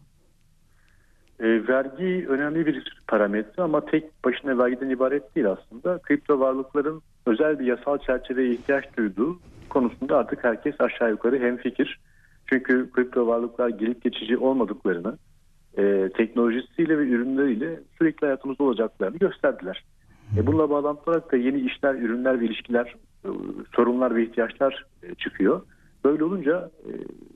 E, 1.40 1.68
vergi 1.68 2.26
önemli 2.30 2.66
bir 2.66 3.02
parametre 3.08 3.64
ama 3.64 3.86
tek 3.86 4.26
başına 4.26 4.58
vergiden 4.58 4.90
ibaret 4.90 5.36
değil 5.36 5.48
aslında. 5.48 6.00
Kripto 6.00 6.40
varlıkların 6.40 7.02
özel 7.26 7.60
bir 7.60 7.66
yasal 7.66 7.98
çerçeveye 7.98 8.54
ihtiyaç 8.54 8.98
duyduğu 8.98 9.40
konusunda 9.70 10.18
artık 10.18 10.44
herkes 10.44 10.82
aşağı 10.82 11.10
yukarı 11.10 11.40
hemfikir. 11.40 12.00
Çünkü 12.46 12.90
kripto 12.92 13.28
varlıklar 13.28 13.70
gelip 13.70 14.04
geçici 14.04 14.38
olmadıklarını, 14.38 15.18
e, 15.78 16.10
teknolojisiyle 16.18 16.98
ve 16.98 17.04
ürünleriyle 17.04 17.80
sürekli 17.98 18.26
hayatımızda 18.26 18.64
olacaklarını 18.64 19.18
gösterdiler. 19.18 19.84
E, 20.38 20.48
bununla 20.48 20.70
bağlantılı 20.70 21.12
olarak 21.14 21.32
da 21.32 21.38
yeni 21.38 21.60
işler, 21.60 21.96
ürünler 21.96 22.40
ve 22.40 22.46
ilişkiler, 22.46 22.96
e, 23.26 23.30
sorunlar 23.76 24.16
ve 24.16 24.24
ihtiyaçlar 24.24 24.86
e, 25.04 25.16
çıkıyor. 25.16 25.62
Böyle 26.06 26.24
olunca 26.24 26.72
e, 26.86 26.92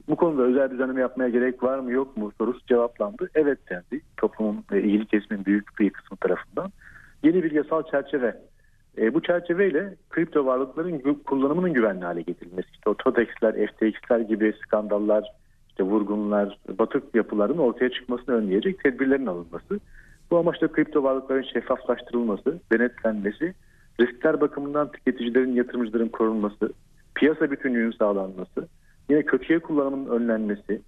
bu 0.09 0.15
konuda 0.15 0.43
özel 0.43 0.71
düzenleme 0.71 1.01
yapmaya 1.01 1.29
gerek 1.29 1.63
var 1.63 1.79
mı 1.79 1.91
yok 1.91 2.17
mu 2.17 2.31
sorusu 2.37 2.65
cevaplandı. 2.65 3.29
Evet 3.35 3.59
dendi 3.69 4.01
toplumun 4.17 4.63
ve 4.71 4.83
ilgili 4.83 5.05
kesimin 5.05 5.45
büyük 5.45 5.79
bir 5.79 5.89
kısmı 5.89 6.17
tarafından. 6.17 6.71
Yeni 7.23 7.43
bir 7.43 7.51
yasal 7.51 7.83
çerçeve. 7.83 8.35
E, 8.97 9.13
bu 9.13 9.21
çerçeveyle 9.21 9.95
kripto 10.09 10.45
varlıkların 10.45 11.21
kullanımının 11.25 11.73
güvenli 11.73 12.05
hale 12.05 12.21
getirilmesi. 12.21 12.67
İşte 12.73 12.89
o 12.89 12.93
TODEX'ler, 12.93 13.67
FTX'ler 13.67 14.19
gibi 14.19 14.53
skandallar, 14.65 15.31
işte 15.69 15.83
vurgunlar, 15.83 16.57
batık 16.79 17.15
yapıların 17.15 17.57
ortaya 17.57 17.89
çıkmasını 17.89 18.35
önleyecek 18.35 18.83
tedbirlerin 18.83 19.25
alınması. 19.25 19.79
Bu 20.31 20.37
amaçla 20.37 20.71
kripto 20.71 21.03
varlıkların 21.03 21.45
şeffaflaştırılması, 21.53 22.59
denetlenmesi, 22.71 23.53
riskler 23.99 24.41
bakımından 24.41 24.91
tüketicilerin, 24.91 25.55
yatırımcıların 25.55 26.09
korunması, 26.09 26.73
piyasa 27.15 27.51
bütünlüğünün 27.51 27.91
sağlanması, 27.91 28.67
yine 29.09 29.23
kötüye 29.23 29.59
kullanımın 29.59 30.09
önlenmesi, 30.09 30.81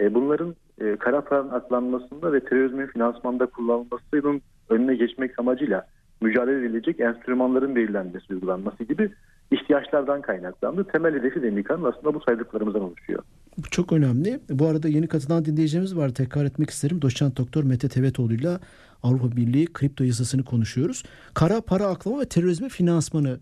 e, 0.00 0.14
bunların 0.14 0.54
e, 0.80 0.96
kara 0.96 1.20
paranın 1.20 1.50
aklanmasında 1.50 2.32
ve 2.32 2.40
terörizmin 2.40 2.86
finansmanda 2.86 3.46
kullanılmasının 3.46 4.42
önüne 4.68 4.94
geçmek 4.94 5.38
amacıyla 5.38 5.86
mücadele 6.20 6.66
edilecek 6.66 7.00
enstrümanların 7.00 7.76
belirlenmesi, 7.76 8.34
uygulanması 8.34 8.84
gibi 8.84 9.10
ihtiyaçlardan 9.50 10.22
kaynaklandı. 10.22 10.84
Temel 10.84 11.14
hedefi 11.14 11.42
de 11.42 11.50
MİKA'nın 11.50 11.84
aslında 11.84 12.14
bu 12.14 12.20
saydıklarımızdan 12.20 12.82
oluşuyor. 12.82 13.22
Bu 13.58 13.70
çok 13.70 13.92
önemli. 13.92 14.40
Bu 14.50 14.66
arada 14.66 14.88
yeni 14.88 15.06
katılan 15.06 15.44
dinleyeceğimiz 15.44 15.96
var. 15.96 16.08
Tekrar 16.08 16.44
etmek 16.44 16.70
isterim. 16.70 17.02
Doçent 17.02 17.38
Doktor 17.38 17.64
Mete 17.64 17.88
Tevetoğlu 17.88 18.32
ile 18.32 18.58
Avrupa 19.02 19.36
Birliği 19.36 19.66
kripto 19.66 20.04
yasasını 20.04 20.44
konuşuyoruz. 20.44 21.02
Kara 21.34 21.60
para 21.60 21.86
aklama 21.86 22.20
ve 22.20 22.24
terörizmi 22.24 22.68
finansmanı. 22.68 23.38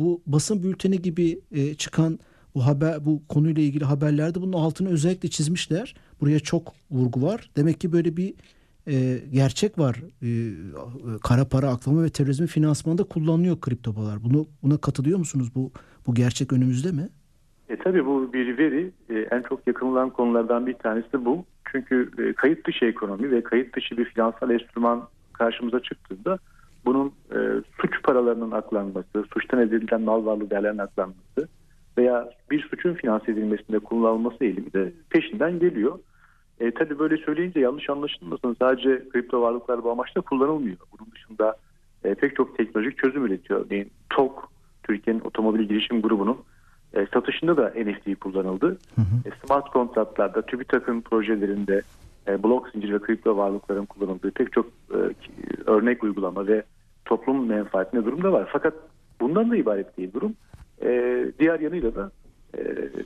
Bu 0.00 0.22
basın 0.26 0.62
bülteni 0.62 1.02
gibi 1.02 1.40
e, 1.52 1.74
çıkan 1.74 2.18
bu 2.54 2.66
haber 2.66 3.04
bu 3.04 3.22
konuyla 3.28 3.62
ilgili 3.62 3.84
haberlerde 3.84 4.40
bunun 4.40 4.52
altını 4.52 4.88
özellikle 4.90 5.28
çizmişler. 5.28 5.94
Buraya 6.20 6.40
çok 6.40 6.72
vurgu 6.90 7.22
var. 7.22 7.50
Demek 7.56 7.80
ki 7.80 7.92
böyle 7.92 8.16
bir 8.16 8.34
e, 8.86 9.18
gerçek 9.32 9.78
var. 9.78 9.96
E, 10.22 10.30
kara 11.22 11.44
para 11.48 11.68
aklama 11.68 12.02
ve 12.02 12.08
terörizmi 12.08 12.46
finansmanında 12.46 13.04
kullanılıyor 13.04 13.60
kripto. 13.60 13.94
Bunu 14.24 14.46
buna 14.62 14.76
katılıyor 14.76 15.18
musunuz? 15.18 15.52
Bu 15.54 15.72
bu 16.06 16.14
gerçek 16.14 16.52
önümüzde 16.52 16.92
mi? 16.92 17.08
E 17.68 17.76
tabii 17.76 18.06
bu 18.06 18.32
bir 18.32 18.58
veri 18.58 18.90
e, 19.10 19.14
en 19.14 19.42
çok 19.42 19.66
yakınılan 19.66 20.10
konulardan 20.10 20.66
bir 20.66 20.74
tanesi 20.74 21.24
bu. 21.24 21.44
Çünkü 21.72 22.10
e, 22.18 22.32
kayıt 22.32 22.66
dışı 22.66 22.84
ekonomi 22.84 23.30
ve 23.30 23.42
kayıt 23.42 23.76
dışı 23.76 23.96
bir 23.96 24.04
finansal 24.04 24.50
enstrüman 24.50 25.08
karşımıza 25.32 25.80
çıktığında 25.80 26.38
bunun 26.90 27.12
e, 27.32 27.38
suç 27.80 28.02
paralarının 28.02 28.50
aklanması, 28.50 29.24
suçtan 29.32 29.60
elde 29.60 29.76
edilen 29.76 30.00
mal 30.02 30.26
varlığı 30.26 30.50
değerlerinin 30.50 30.78
aklanması 30.78 31.48
veya 31.98 32.30
bir 32.50 32.62
suçun 32.62 32.94
finanse 32.94 33.32
edilmesinde 33.32 33.78
kullanılması 33.78 34.44
eğilimi 34.44 34.72
de 34.72 34.92
peşinden 35.10 35.58
geliyor. 35.58 35.98
E, 36.60 36.70
tabii 36.70 36.98
böyle 36.98 37.16
söyleyince 37.16 37.60
yanlış 37.60 37.90
anlaşılmasın. 37.90 38.56
Sadece 38.58 39.08
kripto 39.08 39.42
varlıklar 39.42 39.84
bu 39.84 39.90
amaçla 39.90 40.20
kullanılmıyor. 40.20 40.76
Bunun 40.92 41.10
dışında 41.12 41.56
e, 42.04 42.14
pek 42.14 42.36
çok 42.36 42.56
teknolojik 42.56 42.98
çözüm 42.98 43.26
üretiyor. 43.26 43.66
Örneğin 43.66 43.90
TOK, 44.10 44.52
Türkiye'nin 44.82 45.20
otomobil 45.20 45.62
girişim 45.68 46.02
grubunun 46.02 46.38
e, 46.94 47.06
satışında 47.14 47.56
da 47.56 47.72
NFT 47.76 48.20
kullanıldı. 48.20 48.78
E, 49.26 49.46
smart 49.46 49.70
kontratlarda, 49.70 50.42
TÜBİTAK'ın 50.42 51.00
projelerinde 51.00 51.82
e, 52.28 52.42
blok 52.42 52.68
zincir 52.68 52.92
ve 52.92 52.98
kripto 52.98 53.36
varlıkların 53.36 53.86
kullanıldığı 53.86 54.30
pek 54.30 54.52
çok 54.52 54.66
e, 54.66 54.98
örnek 55.66 56.04
uygulama 56.04 56.46
ve 56.46 56.62
toplum 57.10 57.46
menfaatine 57.46 58.04
durum 58.04 58.22
da 58.22 58.32
var. 58.32 58.48
Fakat 58.52 58.74
bundan 59.20 59.50
da 59.50 59.56
ibaret 59.56 59.96
değil 59.96 60.12
durum. 60.12 60.34
E, 60.82 60.88
diğer 61.38 61.60
yanıyla 61.60 61.94
da 61.94 62.10
e, 62.54 62.62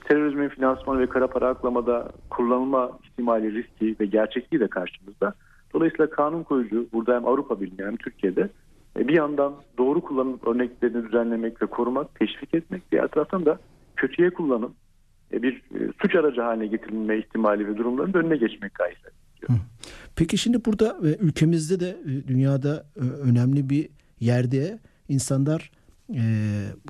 terörizmin 0.08 0.48
finansmanı 0.48 1.00
ve 1.00 1.06
kara 1.06 1.26
para 1.26 1.48
aklamada 1.48 2.08
kullanılma 2.30 2.98
ihtimali, 3.04 3.54
riski 3.54 3.96
ve 4.00 4.06
gerçekliği 4.06 4.60
de 4.60 4.68
karşımızda. 4.68 5.34
Dolayısıyla 5.74 6.10
kanun 6.10 6.42
koyucu 6.42 6.86
burada 6.92 7.16
hem 7.16 7.26
Avrupa 7.26 7.60
Birliği 7.60 7.86
hem 7.86 7.96
Türkiye'de 7.96 8.48
e, 8.98 9.08
bir 9.08 9.16
yandan 9.16 9.54
doğru 9.78 10.00
kullanım 10.00 10.40
örneklerini 10.46 11.04
düzenlemek 11.04 11.62
ve 11.62 11.66
korumak, 11.66 12.14
teşvik 12.14 12.54
etmek, 12.54 12.92
diğer 12.92 13.08
taraftan 13.08 13.46
da 13.46 13.58
kötüye 13.96 14.30
kullanım, 14.30 14.74
e, 15.32 15.42
bir 15.42 15.54
e, 15.56 15.78
suç 16.02 16.14
aracı 16.14 16.40
haline 16.40 16.66
getirilme 16.66 17.18
ihtimali 17.18 17.68
ve 17.68 17.76
durumların 17.76 18.12
önüne 18.14 18.36
geçmek 18.36 18.74
gayesi. 18.74 19.13
Peki 20.16 20.38
şimdi 20.38 20.64
burada 20.64 20.96
e, 21.04 21.16
ülkemizde 21.16 21.80
de 21.80 21.96
e, 22.06 22.28
dünyada 22.28 22.86
e, 22.96 23.00
önemli 23.00 23.70
bir 23.70 23.88
yerde 24.20 24.78
insanlar 25.08 25.70
e, 26.14 26.22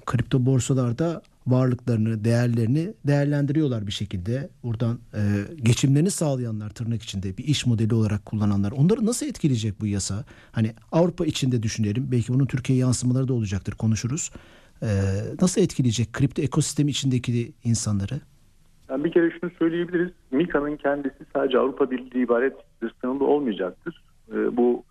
kripto 0.06 0.46
borsalarda 0.46 1.22
varlıklarını, 1.46 2.24
değerlerini 2.24 2.94
değerlendiriyorlar 3.06 3.86
bir 3.86 3.92
şekilde. 3.92 4.50
Buradan 4.62 4.98
e, 5.14 5.20
geçimlerini 5.62 6.10
sağlayanlar 6.10 6.70
tırnak 6.70 7.02
içinde 7.02 7.36
bir 7.36 7.44
iş 7.44 7.66
modeli 7.66 7.94
olarak 7.94 8.26
kullananlar. 8.26 8.72
Onları 8.72 9.06
nasıl 9.06 9.26
etkileyecek 9.26 9.80
bu 9.80 9.86
yasa? 9.86 10.24
Hani 10.52 10.74
Avrupa 10.92 11.26
içinde 11.26 11.62
düşünelim. 11.62 12.12
Belki 12.12 12.34
bunun 12.34 12.46
Türkiye 12.46 12.78
yansımaları 12.78 13.28
da 13.28 13.32
olacaktır 13.32 13.72
konuşuruz. 13.72 14.30
E, 14.82 14.88
nasıl 15.40 15.60
etkileyecek 15.60 16.12
kripto 16.12 16.42
ekosistemi 16.42 16.90
içindeki 16.90 17.52
insanları? 17.64 18.20
Yani 18.90 19.04
bir 19.04 19.12
kere 19.12 19.30
şunu 19.30 19.50
söyleyebiliriz. 19.58 20.10
MİKA'nın 20.30 20.76
kendisi 20.76 21.24
sadece 21.32 21.58
Avrupa 21.58 21.90
Birliği 21.90 22.24
ibaret 22.24 22.56
sınırlı 23.00 23.24
olmayacaktır. 23.24 24.02
E, 24.32 24.56
bu 24.56 24.84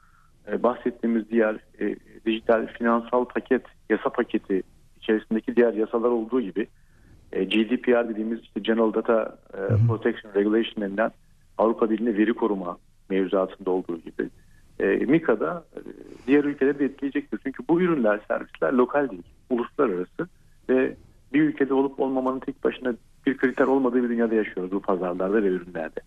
e, 0.51 0.63
bahsettiğimiz 0.63 1.29
diğer 1.29 1.55
e, 1.79 1.95
dijital 2.25 2.67
finansal 2.67 3.25
paket, 3.25 3.63
yasa 3.89 4.09
paketi 4.09 4.63
içerisindeki 4.97 5.55
diğer 5.55 5.73
yasalar 5.73 6.09
olduğu 6.09 6.41
gibi 6.41 6.67
e, 7.31 7.43
GDPR 7.43 8.09
dediğimiz 8.09 8.41
işte 8.41 8.59
General 8.59 8.93
Data 8.93 9.37
e, 9.53 9.87
Protection 9.87 10.33
Regulation 10.35 10.83
denilen 10.83 11.11
Avrupa 11.57 11.89
Birliği'nde 11.89 12.17
veri 12.17 12.33
koruma 12.33 12.77
mevzuatında 13.09 13.71
olduğu 13.71 13.97
gibi 13.97 14.29
e, 14.79 14.85
MIKA'da 14.85 15.65
e, 15.75 15.79
diğer 16.27 16.43
ülkeleri 16.43 16.79
de 16.79 16.85
etkileyecektir. 16.85 17.39
Çünkü 17.43 17.63
bu 17.69 17.81
ürünler, 17.81 18.19
servisler 18.27 18.73
lokal 18.73 19.09
değil, 19.09 19.23
uluslararası 19.49 20.27
ve 20.69 20.95
bir 21.33 21.41
ülkede 21.41 21.73
olup 21.73 21.99
olmamanın 21.99 22.39
tek 22.39 22.63
başına 22.63 22.93
bir 23.25 23.37
kriter 23.37 23.67
olmadığı 23.67 24.03
bir 24.03 24.09
dünyada 24.09 24.35
yaşıyoruz 24.35 24.71
bu 24.71 24.81
pazarlarda 24.81 25.43
ve 25.43 25.47
ürünlerde. 25.47 25.99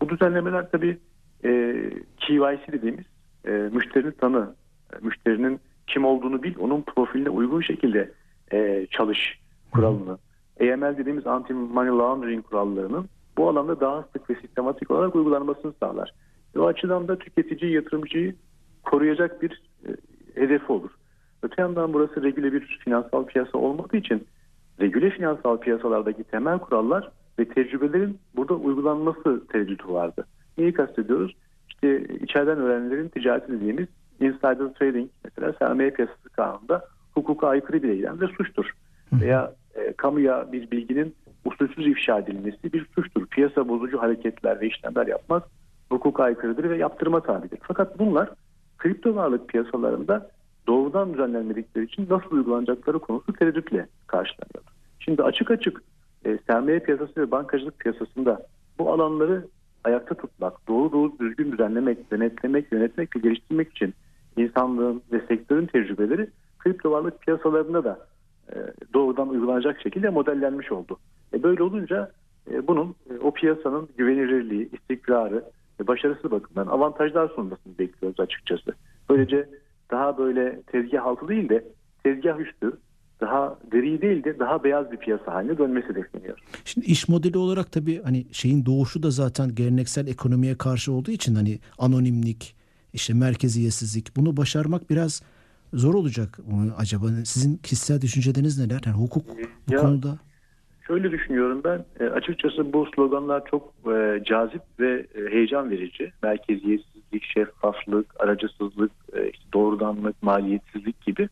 Bu 0.00 0.08
düzenlemeler 0.08 0.70
tabii 0.70 0.98
e, 1.44 1.74
KYC 2.16 2.72
dediğimiz 2.72 3.04
e, 3.44 3.50
müşterinin 3.50 4.10
tanı, 4.10 4.54
e, 4.92 4.96
müşterinin 5.06 5.60
kim 5.86 6.04
olduğunu 6.04 6.42
bil, 6.42 6.54
onun 6.58 6.82
profiline 6.82 7.30
uygun 7.30 7.60
şekilde 7.60 8.12
e, 8.52 8.86
çalış 8.90 9.38
kuralını, 9.72 10.18
AML 10.60 10.98
dediğimiz 10.98 11.24
anti-money 11.24 11.98
laundering 11.98 12.44
kurallarının 12.44 13.08
bu 13.36 13.48
alanda 13.48 13.80
daha 13.80 14.02
sık 14.02 14.30
ve 14.30 14.34
sistematik 14.34 14.90
olarak 14.90 15.16
uygulanmasını 15.16 15.72
sağlar. 15.80 16.14
Ve 16.56 16.60
o 16.60 16.66
açıdan 16.66 17.08
da 17.08 17.18
tüketiciyi, 17.18 17.72
yatırımcıyı 17.72 18.34
koruyacak 18.84 19.42
bir 19.42 19.62
e, 19.86 19.90
hedefi 20.34 20.72
olur. 20.72 20.90
Öte 21.42 21.62
yandan 21.62 21.92
burası 21.92 22.22
regüle 22.22 22.52
bir 22.52 22.80
finansal 22.84 23.26
piyasa 23.26 23.58
olmadığı 23.58 23.96
için 23.96 24.26
regüle 24.80 25.10
finansal 25.10 25.58
piyasalardaki 25.58 26.24
temel 26.24 26.58
kurallar 26.58 27.10
ve 27.38 27.44
tecrübelerin 27.44 28.18
burada 28.36 28.54
uygulanması 28.54 29.46
tereddütü 29.46 29.88
vardı. 29.88 30.26
Neyi 30.58 30.72
kastediyoruz? 30.72 31.36
İşte 31.68 32.04
içeriden 32.20 32.58
öğrenenlerin 32.58 33.08
ticareti 33.08 33.52
dediğimiz 33.52 33.86
insider 34.20 34.74
trading 34.74 35.10
mesela 35.24 35.52
sermaye 35.52 35.90
piyasası 35.90 36.28
kanununda 36.28 36.84
hukuka 37.14 37.48
aykırı 37.48 37.82
bir 37.82 37.88
eylem 37.88 38.20
ve 38.20 38.26
suçtur. 38.26 38.72
Veya 39.12 39.52
e, 39.74 39.92
kamuya 39.92 40.52
bir 40.52 40.70
bilginin 40.70 41.14
usulsüz 41.44 41.86
ifşa 41.86 42.18
edilmesi 42.18 42.72
bir 42.72 42.86
suçtur. 42.94 43.26
Piyasa 43.26 43.68
bozucu 43.68 44.02
hareketler 44.02 44.60
ve 44.60 44.66
işlemler 44.66 45.06
yapmak 45.06 45.42
hukuka 45.90 46.22
aykırıdır 46.22 46.70
ve 46.70 46.76
yaptırma 46.76 47.20
tabidir. 47.20 47.58
Fakat 47.62 47.98
bunlar 47.98 48.30
kripto 48.78 49.14
varlık 49.14 49.48
piyasalarında 49.48 50.30
doğrudan 50.68 51.12
düzenlenmedikleri 51.12 51.84
için 51.84 52.06
nasıl 52.10 52.30
uygulanacakları 52.30 52.98
konusu 52.98 53.32
tereddütle 53.32 53.86
karşılanıyor. 54.06 54.64
Şimdi 54.98 55.22
açık 55.22 55.50
açık 55.50 55.82
e, 56.24 56.38
sermaye 56.46 56.78
piyasası 56.78 57.20
ve 57.20 57.30
bankacılık 57.30 57.78
piyasasında 57.78 58.46
bu 58.78 58.92
alanları 58.92 59.46
ayakta 59.84 60.14
tutmak, 60.14 60.68
doğru 60.68 60.92
doğru 60.92 61.12
düzgün 61.20 61.52
düzenlemek, 61.52 62.10
denetlemek, 62.10 62.72
yönetmek 62.72 63.16
ve 63.16 63.20
geliştirmek 63.20 63.70
için 63.70 63.94
insanlığın 64.36 65.02
ve 65.12 65.20
sektörün 65.28 65.66
tecrübeleri 65.66 66.30
kripto 66.58 66.90
varlık 66.90 67.20
piyasalarında 67.20 67.84
da 67.84 68.06
e, 68.52 68.56
doğrudan 68.94 69.28
uygulanacak 69.28 69.80
şekilde 69.80 70.08
modellenmiş 70.08 70.72
oldu. 70.72 70.98
E, 71.34 71.42
böyle 71.42 71.62
olunca 71.62 72.10
e, 72.50 72.66
bunun 72.66 72.94
e, 73.10 73.18
o 73.18 73.30
piyasanın 73.30 73.88
güvenilirliği, 73.96 74.68
istikrarı 74.72 75.44
başarısı 75.86 76.30
bakımından 76.30 76.72
avantajlar 76.72 77.28
sunmasını 77.28 77.78
bekliyoruz 77.78 78.20
açıkçası. 78.20 78.72
Böylece 79.10 79.48
daha 79.90 80.18
böyle 80.18 80.62
tezgah 80.62 81.06
altı 81.06 81.28
değil 81.28 81.48
de 81.48 81.64
tezgah 82.02 82.40
üstü, 82.40 82.72
daha 83.20 83.58
gri 83.70 84.02
değil 84.02 84.24
de 84.24 84.38
daha 84.38 84.64
beyaz 84.64 84.92
bir 84.92 84.96
piyasa 84.96 85.34
haline 85.34 85.58
dönmesi 85.58 85.94
bekleniyor. 85.94 86.38
Şimdi 86.64 86.86
iş 86.86 87.08
modeli 87.08 87.38
olarak 87.38 87.72
tabii 87.72 88.02
hani 88.02 88.26
şeyin 88.32 88.66
doğuşu 88.66 89.02
da 89.02 89.10
zaten 89.10 89.54
geleneksel 89.54 90.06
ekonomiye 90.06 90.58
karşı 90.58 90.92
olduğu 90.92 91.10
için 91.10 91.34
hani 91.34 91.58
anonimlik, 91.78 92.56
işte 92.92 93.14
merkeziyetsizlik 93.14 94.16
bunu 94.16 94.36
başarmak 94.36 94.90
biraz 94.90 95.22
zor 95.72 95.94
olacak 95.94 96.38
acaba? 96.78 97.06
Sizin 97.24 97.56
kişisel 97.56 98.00
düşünceleriniz 98.00 98.58
neler? 98.58 98.80
Yani 98.86 98.96
hukuk 98.96 99.26
bu 99.68 99.72
Ya, 99.72 99.80
konuda 99.80 100.18
Şöyle 100.86 101.10
düşünüyorum 101.10 101.60
ben 101.64 101.84
e, 102.00 102.04
açıkçası 102.04 102.72
bu 102.72 102.86
sloganlar 102.94 103.42
çok 103.50 103.74
e, 103.92 104.22
cazip 104.24 104.62
ve 104.80 105.06
e, 105.14 105.30
heyecan 105.30 105.70
verici. 105.70 106.12
Merkeziyetsizlik, 107.12 107.24
şeffaflık, 107.24 108.20
aracısızlık, 108.20 108.92
e, 109.12 109.30
işte 109.30 109.44
doğrudanlık, 109.52 110.22
maliyetsizlik 110.22 111.00
gibi. 111.06 111.28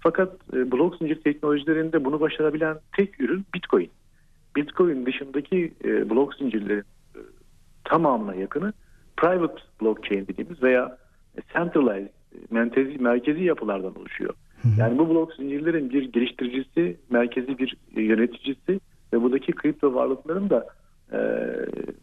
Fakat 0.00 0.32
e, 0.52 0.72
blok 0.72 0.96
zincir 0.96 1.22
teknolojilerinde 1.22 2.04
bunu 2.04 2.20
başarabilen 2.20 2.76
tek 2.96 3.20
ürün 3.20 3.44
Bitcoin. 3.54 3.90
Bitcoin 4.56 5.06
dışındaki 5.06 5.72
e, 5.84 6.10
blok 6.10 6.34
zincirlerin 6.34 6.84
tamamına 7.84 8.34
yakını 8.34 8.72
private 9.16 9.62
blockchain 9.80 10.26
dediğimiz 10.26 10.62
veya 10.62 10.98
centralized 11.52 12.08
merkezi, 12.50 12.98
merkezi 12.98 13.44
yapılardan 13.44 13.98
oluşuyor. 13.98 14.34
Yani 14.78 14.98
bu 14.98 15.08
blok 15.08 15.34
zincirlerin 15.34 15.90
bir 15.90 16.12
geliştiricisi, 16.12 16.96
merkezi 17.10 17.58
bir 17.58 17.76
yöneticisi 17.96 18.80
ve 19.12 19.22
buradaki 19.22 19.52
kripto 19.52 19.94
varlıkların 19.94 20.50
da 20.50 20.66
e, 21.12 21.18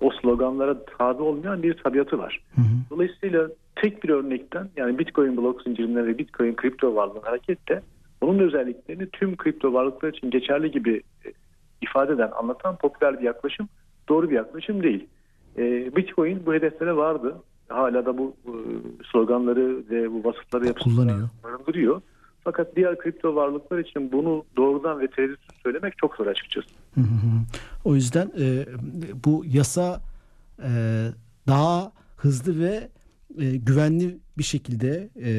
o 0.01 0.11
sloganlara 0.21 0.85
tabi 0.97 1.23
olmayan 1.23 1.63
bir 1.63 1.73
tabiatı 1.73 2.17
var. 2.17 2.41
Dolayısıyla 2.89 3.47
tek 3.75 4.03
bir 4.03 4.09
örnekten 4.09 4.69
yani 4.77 4.99
Bitcoin 4.99 5.37
blok 5.37 5.61
zincirinden 5.61 6.07
ve 6.07 6.17
Bitcoin 6.17 6.55
kripto 6.55 6.95
varlığından 6.95 7.21
hareketle 7.21 7.81
onun 8.21 8.39
özelliklerini 8.39 9.09
tüm 9.09 9.35
kripto 9.35 9.73
varlıklar 9.73 10.09
için 10.09 10.29
geçerli 10.29 10.71
gibi 10.71 11.01
e, 11.25 11.31
ifade 11.81 12.13
eden, 12.13 12.31
anlatan 12.31 12.75
popüler 12.75 13.19
bir 13.19 13.23
yaklaşım 13.25 13.69
doğru 14.09 14.29
bir 14.29 14.35
yaklaşım 14.35 14.83
değil. 14.83 15.07
E, 15.57 15.95
Bitcoin 15.95 16.45
bu 16.45 16.53
hedeflere 16.53 16.95
vardı. 16.95 17.35
Hala 17.69 18.05
da 18.05 18.17
bu 18.17 18.35
e, 18.45 18.53
sloganları 19.11 19.83
ve 19.89 20.11
bu 20.11 20.23
vasıfları 20.23 20.73
Kullanıyor. 20.73 21.29
barındırıyor. 21.43 22.01
Fakat 22.43 22.75
diğer 22.75 22.97
kripto 22.97 23.35
varlıklar 23.35 23.79
için 23.79 24.11
bunu 24.11 24.43
doğrudan 24.57 24.99
ve 24.99 25.07
tereddütsüz 25.07 25.61
söylemek 25.63 25.97
çok 25.97 26.15
zor 26.15 26.27
açıkçası. 26.27 26.67
Hı 26.95 27.01
hı 27.01 27.05
hı. 27.05 27.41
O 27.83 27.95
yüzden 27.95 28.31
e, 28.39 28.65
bu 29.25 29.43
yasa 29.47 30.01
e, 30.63 30.69
daha 31.47 31.91
hızlı 32.17 32.59
ve 32.59 32.89
e, 33.39 33.55
güvenli 33.55 34.17
bir 34.37 34.43
şekilde, 34.43 35.09
e, 35.15 35.31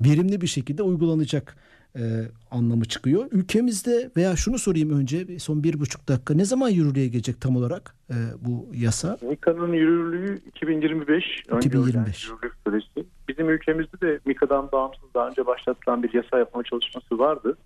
verimli 0.00 0.40
bir 0.40 0.46
şekilde 0.46 0.82
uygulanacak 0.82 1.56
e, 1.96 2.02
anlamı 2.50 2.84
çıkıyor. 2.84 3.26
Ülkemizde 3.30 4.10
veya 4.16 4.36
şunu 4.36 4.58
sorayım 4.58 4.98
önce 4.98 5.38
son 5.38 5.64
bir 5.64 5.80
buçuk 5.80 6.08
dakika 6.08 6.34
ne 6.34 6.44
zaman 6.44 6.68
yürürlüğe 6.68 7.08
gelecek 7.08 7.40
tam 7.40 7.56
olarak 7.56 7.94
e, 8.10 8.14
bu 8.40 8.68
yasa? 8.74 9.18
MİKA'nın 9.22 9.72
yürürlüğü 9.72 10.40
2025. 10.46 11.24
2025. 11.56 12.28
Yürürlük 12.28 12.54
süresi. 12.66 13.08
Bizim 13.28 13.50
ülkemizde 13.50 14.00
de 14.00 14.20
MİKA'dan 14.26 14.72
bağımsız 14.72 15.14
daha 15.14 15.28
önce 15.28 15.46
başlatılan 15.46 16.02
bir 16.02 16.14
yasa 16.14 16.38
yapma 16.38 16.62
çalışması 16.62 17.18
vardı. 17.18 17.56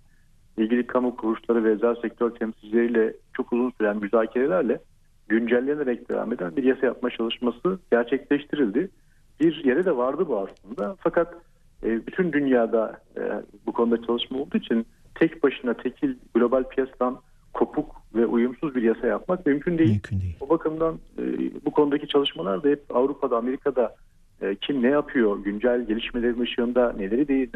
İlgili 0.57 0.87
kamu 0.87 1.15
kuruluşları 1.15 1.63
ve 1.63 1.69
özel 1.69 1.95
sektör 1.95 2.29
temsilcileriyle 2.29 3.13
çok 3.33 3.53
uzun 3.53 3.71
süren 3.77 3.97
müzakerelerle 3.97 4.79
güncellenerek 5.27 6.09
devam 6.09 6.33
eden 6.33 6.55
bir 6.55 6.63
yasa 6.63 6.85
yapma 6.85 7.09
çalışması 7.09 7.79
gerçekleştirildi. 7.91 8.89
Bir 9.39 9.65
yere 9.65 9.85
de 9.85 9.97
vardı 9.97 10.25
bu 10.27 10.37
aslında. 10.37 10.95
Fakat 10.99 11.33
e, 11.83 12.07
bütün 12.07 12.33
dünyada 12.33 13.01
e, 13.17 13.21
bu 13.65 13.71
konuda 13.71 14.01
çalışma 14.01 14.37
olduğu 14.39 14.57
için 14.57 14.85
tek 15.15 15.43
başına 15.43 15.73
tekil 15.73 16.15
global 16.35 16.63
piyasadan 16.63 17.19
kopuk 17.53 17.95
ve 18.15 18.25
uyumsuz 18.25 18.75
bir 18.75 18.81
yasa 18.81 19.07
yapmak 19.07 19.45
mümkün 19.45 19.77
değil. 19.77 19.89
Mümkün 19.89 20.21
değil. 20.21 20.37
O 20.39 20.49
bakımdan 20.49 20.99
e, 21.19 21.23
bu 21.65 21.71
konudaki 21.71 22.07
çalışmalar 22.07 22.63
da 22.63 22.69
hep 22.69 22.95
Avrupa'da, 22.95 23.37
Amerika'da 23.37 23.95
e, 24.41 24.55
kim 24.55 24.81
ne 24.81 24.89
yapıyor, 24.89 25.43
güncel 25.43 25.87
gelişmelerin 25.87 26.41
ışığında 26.41 26.93
neleri 26.93 27.27
değil 27.27 27.49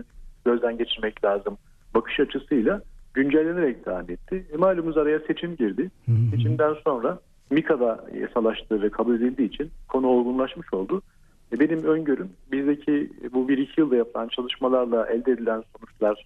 gözden 0.45 0.77
geçirmek 0.77 1.25
lazım 1.25 1.57
bakış 1.95 2.19
açısıyla 2.19 2.81
güncellenerek 3.13 3.85
devam 3.85 4.09
etti. 4.09 4.45
E, 4.53 4.57
malumunuz 4.57 4.97
araya 4.97 5.19
seçim 5.19 5.55
girdi. 5.55 5.91
Hı 6.05 6.11
hı. 6.11 6.35
Seçimden 6.35 6.73
sonra 6.83 7.19
MİKA'da 7.49 8.05
yasalaştı 8.19 8.81
ve 8.81 8.89
kabul 8.89 9.15
edildiği 9.15 9.47
için 9.47 9.71
konu 9.87 10.07
olgunlaşmış 10.07 10.73
oldu. 10.73 11.01
E, 11.53 11.59
benim 11.59 11.83
öngörüm 11.83 12.29
bizdeki 12.51 13.09
bu 13.33 13.47
bir 13.47 13.57
iki 13.57 13.81
yılda 13.81 13.95
yapılan 13.95 14.27
çalışmalarla 14.27 15.07
elde 15.07 15.31
edilen 15.31 15.63
sonuçlar, 15.77 16.25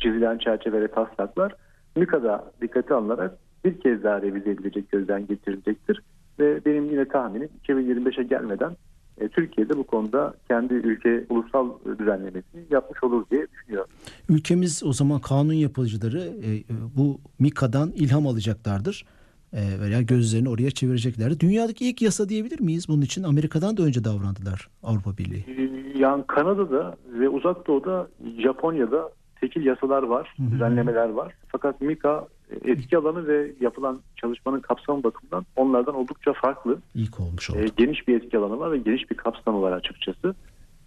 çizilen 0.00 0.38
çerçeve 0.38 0.80
ve 0.80 0.88
taslaklar 0.88 1.54
MİKA'da 1.96 2.52
dikkate 2.60 2.94
alınarak 2.94 3.38
bir 3.64 3.80
kez 3.80 4.02
daha 4.02 4.22
revize 4.22 4.50
edilecek, 4.50 4.90
gözden 4.92 5.26
geçirilecektir. 5.26 6.02
Ve 6.38 6.64
benim 6.64 6.90
yine 6.90 7.04
tahminim 7.08 7.48
2025'e 7.68 8.24
gelmeden 8.24 8.76
e, 9.20 9.28
Türkiye'de 9.28 9.76
bu 9.78 9.84
konuda 9.84 10.34
kendi 10.48 10.74
ülke 10.74 11.24
ulusal 11.28 11.70
düzenlemesini 11.98 12.62
yapmış 12.70 13.02
olur 13.04 13.24
diye 13.30 13.46
düşünüyorum. 13.52 13.90
Ülkemiz 14.28 14.82
o 14.84 14.92
zaman 14.92 15.20
kanun 15.20 15.52
yapıcıları 15.52 16.18
e, 16.20 16.56
e, 16.56 16.62
bu 16.96 17.18
MİKA'dan 17.38 17.90
ilham 17.90 18.26
alacaklardır. 18.26 19.04
E, 19.52 19.80
veya 19.80 20.02
gözlerini 20.02 20.48
oraya 20.48 20.70
çevireceklerdir. 20.70 21.40
Dünyadaki 21.40 21.88
ilk 21.88 22.02
yasa 22.02 22.28
diyebilir 22.28 22.60
miyiz? 22.60 22.88
Bunun 22.88 23.02
için 23.02 23.22
Amerika'dan 23.22 23.76
da 23.76 23.82
önce 23.82 24.04
davrandılar 24.04 24.68
Avrupa 24.82 25.18
Birliği. 25.18 25.44
E, 25.48 25.98
Yani 25.98 26.24
Kanada'da 26.26 26.96
ve 27.20 27.28
Uzak 27.28 27.66
Doğu'da, 27.66 28.08
Japonya'da 28.42 29.10
tekil 29.40 29.64
yasalar 29.66 30.02
var, 30.02 30.34
Hı 30.36 30.42
hı. 30.42 30.50
düzenlemeler 30.50 31.08
var. 31.08 31.34
Fakat 31.48 31.80
MİKA 31.80 32.28
e, 32.64 32.70
etki 32.70 32.98
alanı 32.98 33.26
ve 33.26 33.52
yapılan 33.60 34.00
çalışmanın 34.16 34.60
kapsamı 34.60 35.04
bakımından 35.04 35.46
onlardan 35.56 35.94
oldukça 35.94 36.32
farklı. 36.32 36.78
İlk 36.94 37.20
olmuş 37.20 37.50
oldu. 37.50 37.58
E, 37.58 37.66
geniş 37.76 38.08
bir 38.08 38.16
etki 38.16 38.38
alanı 38.38 38.58
var 38.58 38.72
ve 38.72 38.78
geniş 38.78 39.10
bir 39.10 39.16
kapsamı 39.16 39.62
var 39.62 39.72
açıkçası. 39.72 40.34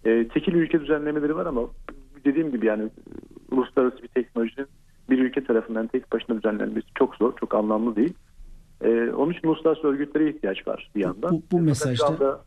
E, 0.04 0.28
tekil 0.28 0.54
ülke 0.54 0.80
düzenlemeleri 0.80 1.36
var 1.36 1.46
ama 1.46 1.62
dediğim 2.24 2.50
gibi 2.50 2.66
yani 2.66 2.88
uluslararası 3.50 4.02
bir 4.02 4.08
teknolojinin 4.08 4.66
bir 5.10 5.18
ülke 5.18 5.44
tarafından 5.44 5.86
tek 5.86 6.12
başına 6.12 6.36
düzenlenmesi 6.36 6.86
çok 6.94 7.14
zor, 7.14 7.32
çok 7.40 7.54
anlamlı 7.54 7.96
değil. 7.96 8.14
E, 8.84 9.10
onun 9.10 9.32
için 9.32 9.48
uluslararası 9.48 9.86
örgütlere 9.86 10.30
ihtiyaç 10.30 10.68
var 10.68 10.90
bir 10.94 11.00
yandan. 11.00 11.32
Bu, 11.32 11.42
bu 11.52 11.60
mesajda 11.60 12.06
anda, 12.06 12.40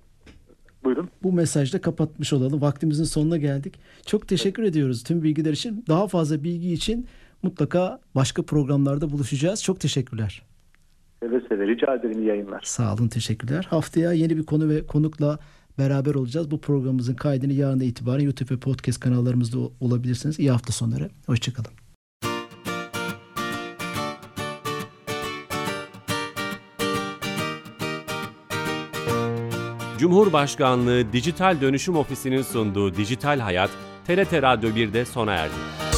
buyurun. 0.84 1.10
Bu 1.24 1.32
mesajda 1.32 1.82
kapatmış 1.82 2.34
olalım. 2.34 2.62
Vaktimizin 2.62 3.04
sonuna 3.04 3.38
geldik. 3.38 3.80
Çok 4.06 4.28
teşekkür 4.28 4.64
evet. 4.64 4.72
ediyoruz 4.72 5.04
tüm 5.04 5.24
bilgiler 5.24 5.52
için. 5.54 5.86
Daha 5.88 6.08
fazla 6.08 6.44
bilgi 6.44 6.74
için 6.74 7.08
mutlaka 7.44 8.00
başka 8.16 8.44
programlarda 8.44 9.10
buluşacağız. 9.10 9.64
Çok 9.64 9.80
teşekkürler. 9.80 10.42
Seve 11.24 11.42
seve 11.50 11.68
rica 11.68 11.96
ederim 11.96 12.28
yayınlar. 12.28 12.62
Sağ 12.64 12.94
olun 12.94 13.08
teşekkürler. 13.08 13.68
Haftaya 13.70 14.12
yeni 14.12 14.38
bir 14.38 14.46
konu 14.46 14.70
ve 14.70 14.88
konukla 14.88 15.40
beraber 15.78 16.16
olacağız. 16.16 16.52
Bu 16.52 16.62
programımızın 16.62 17.16
kaydını 17.16 17.54
yarın 17.54 17.80
itibaren 17.80 18.24
YouTube 18.24 18.56
ve 18.56 18.60
podcast 18.60 19.00
kanallarımızda 19.00 19.58
olabilirsiniz. 19.80 20.40
İyi 20.40 20.52
hafta 20.52 20.74
sonları. 20.74 21.10
Hoşçakalın. 21.26 21.72
Cumhurbaşkanlığı 30.02 31.14
Dijital 31.14 31.62
Dönüşüm 31.62 31.96
Ofisi'nin 31.96 32.42
sunduğu 32.42 32.96
Dijital 32.96 33.40
Hayat, 33.40 33.70
TRT 34.08 34.34
Radyo 34.34 34.70
1'de 34.70 35.06
sona 35.06 35.34
erdi. 35.34 35.91